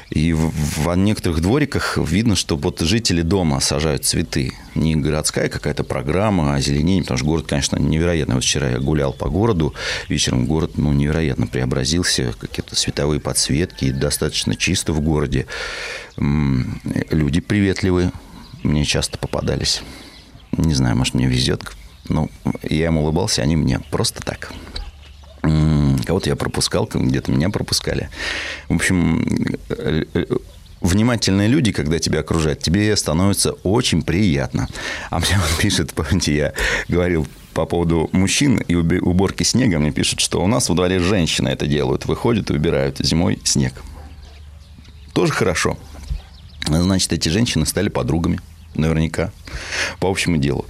и 0.09 0.33
в, 0.33 0.49
в 0.49 0.95
некоторых 0.95 1.39
двориках 1.41 1.97
видно, 1.97 2.35
что 2.35 2.57
вот 2.57 2.79
жители 2.79 3.21
дома 3.21 3.59
сажают 3.59 4.05
цветы. 4.05 4.53
Не 4.73 4.95
городская 4.95 5.49
какая-то 5.49 5.83
программа 5.83 6.55
озеленения, 6.55 7.03
потому 7.03 7.17
что 7.17 7.25
город, 7.27 7.45
конечно, 7.47 7.77
невероятно. 7.77 8.35
Вот 8.35 8.43
вчера 8.43 8.69
я 8.69 8.79
гулял 8.79 9.13
по 9.13 9.29
городу, 9.29 9.75
вечером 10.07 10.47
город 10.47 10.77
ну, 10.77 10.91
невероятно 10.93 11.45
преобразился, 11.45 12.33
какие-то 12.39 12.75
световые 12.75 13.19
подсветки, 13.19 13.91
достаточно 13.91 14.55
чисто 14.55 14.93
в 14.93 15.01
городе. 15.01 15.45
Люди 16.17 17.39
приветливые, 17.39 18.11
мне 18.63 18.85
часто 18.85 19.19
попадались. 19.19 19.83
Не 20.57 20.73
знаю, 20.73 20.95
может, 20.95 21.13
мне 21.13 21.27
везет. 21.27 21.61
Но 22.07 22.29
я 22.63 22.87
им 22.87 22.97
улыбался, 22.97 23.43
они 23.43 23.55
мне 23.55 23.79
просто 23.91 24.23
так. 24.23 24.51
Кого-то 26.05 26.29
я 26.29 26.35
пропускал, 26.35 26.89
где-то 26.91 27.31
меня 27.31 27.49
пропускали. 27.49 28.09
В 28.67 28.75
общем, 28.75 29.25
э, 29.69 30.03
э, 30.13 30.25
внимательные 30.81 31.47
люди, 31.47 31.71
когда 31.71 31.99
тебя 31.99 32.19
окружают, 32.19 32.59
тебе 32.59 32.95
становится 32.95 33.51
очень 33.63 34.01
приятно. 34.01 34.67
А 35.09 35.19
мне 35.19 35.35
он 35.35 35.61
пишет, 35.61 35.93
помните, 35.93 36.35
я 36.35 36.53
говорил 36.87 37.27
по 37.53 37.65
поводу 37.65 38.09
мужчин 38.13 38.57
и 38.57 38.75
уборки 38.75 39.43
снега, 39.43 39.79
мне 39.79 39.91
пишут, 39.91 40.19
что 40.19 40.41
у 40.41 40.47
нас 40.47 40.69
во 40.69 40.75
дворе 40.75 40.99
женщины 40.99 41.49
это 41.49 41.65
делают, 41.67 42.05
выходят 42.05 42.49
и 42.49 42.53
убирают 42.53 42.97
зимой 42.99 43.39
снег. 43.43 43.73
Тоже 45.13 45.33
хорошо. 45.33 45.77
Значит, 46.65 47.11
эти 47.13 47.29
женщины 47.29 47.65
стали 47.65 47.89
подругами, 47.89 48.39
наверняка, 48.75 49.31
по 49.99 50.09
общему 50.09 50.37
делу. 50.37 50.65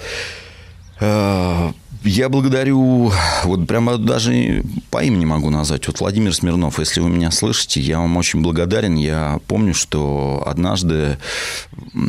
Я 2.03 2.29
благодарю, 2.29 3.11
вот 3.43 3.67
прямо 3.67 3.97
даже 3.97 4.63
по 4.89 5.03
имени 5.03 5.25
могу 5.25 5.49
назвать. 5.49 5.85
Вот 5.87 5.99
Владимир 5.99 6.33
Смирнов, 6.33 6.79
если 6.79 7.01
вы 7.01 7.09
меня 7.09 7.29
слышите, 7.29 7.81
я 7.81 7.99
вам 7.99 8.15
очень 8.15 8.41
благодарен. 8.41 8.95
Я 8.95 9.41
помню, 9.47 9.73
что 9.73 10.41
однажды 10.45 11.17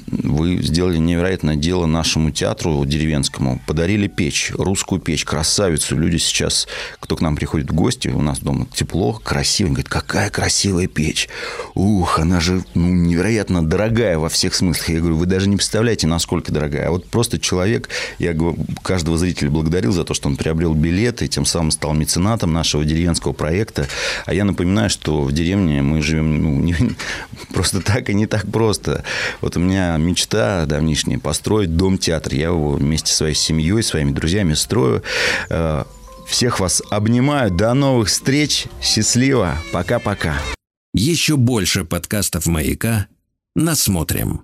вы 0.07 0.63
сделали 0.63 0.97
невероятное 0.97 1.57
дело 1.57 1.87
нашему 1.87 2.31
театру 2.31 2.85
деревенскому. 2.85 3.61
Подарили 3.67 4.07
печь, 4.07 4.53
русскую 4.55 5.01
печь, 5.01 5.25
красавицу. 5.25 5.97
Люди 5.97 6.19
сейчас, 6.19 6.69
кто 7.01 7.17
к 7.17 7.21
нам 7.21 7.35
приходит 7.35 7.71
в 7.71 7.75
гости, 7.75 8.09
у 8.09 8.23
нас 8.23 8.39
дома 8.39 8.69
тепло, 8.73 9.15
красиво. 9.15 9.67
Они 9.69 9.75
говорят, 9.75 9.89
какая 9.89 10.31
красивая 10.31 10.87
печь. 10.87 11.29
Ух, 11.75 12.21
она 12.21 12.39
же 12.39 12.63
ну, 12.75 12.87
невероятно 12.87 13.67
дорогая 13.67 14.21
во 14.21 14.29
всех 14.29 14.55
смыслах. 14.55 14.89
Я 14.89 15.01
говорю, 15.01 15.17
вы 15.17 15.27
даже 15.27 15.49
не 15.49 15.57
представляете, 15.57 16.07
насколько 16.07 16.53
дорогая. 16.53 16.89
А 16.89 16.91
вот 16.93 17.07
просто 17.07 17.41
человек, 17.41 17.89
я 18.21 18.37
каждого 18.83 19.19
зрителя 19.19 19.51
благодарю 19.51 19.80
благодарил 19.81 19.93
за 19.93 20.05
то, 20.05 20.15
что 20.15 20.29
он 20.29 20.37
приобрел 20.37 20.75
билет 20.75 21.23
и 21.23 21.29
тем 21.29 21.45
самым 21.45 21.71
стал 21.71 21.95
меценатом 21.95 22.53
нашего 22.53 22.85
деревенского 22.85 23.33
проекта. 23.33 23.87
А 24.27 24.35
я 24.35 24.45
напоминаю, 24.45 24.91
что 24.91 25.23
в 25.23 25.33
деревне 25.33 25.83
мы 25.83 26.03
живем 26.03 26.43
ну, 26.43 26.61
не, 26.61 26.75
просто 27.53 27.81
так 27.81 28.11
и 28.11 28.15
не 28.15 28.27
так 28.27 28.51
просто. 28.51 29.05
Вот 29.41 29.57
у 29.57 29.61
меня 29.61 29.97
мечта 29.97 30.67
давнишняя 30.67 31.19
построить 31.19 31.77
дом-театр. 31.77 32.35
Я 32.35 32.47
его 32.49 32.73
вместе 32.73 33.11
со 33.11 33.19
своей 33.19 33.35
семьей, 33.35 33.83
своими 33.83 34.13
друзьями 34.13 34.55
строю. 34.55 35.03
Э, 35.49 35.85
всех 36.27 36.61
вас 36.61 36.83
обнимаю. 36.91 37.51
До 37.51 37.75
новых 37.75 38.09
встреч. 38.09 38.67
Счастливо. 38.83 39.57
Пока-пока. 39.73 40.35
Еще 40.93 41.37
больше 41.37 41.85
подкастов 41.85 42.47
«Маяка» 42.47 43.07
насмотрим. 43.55 44.43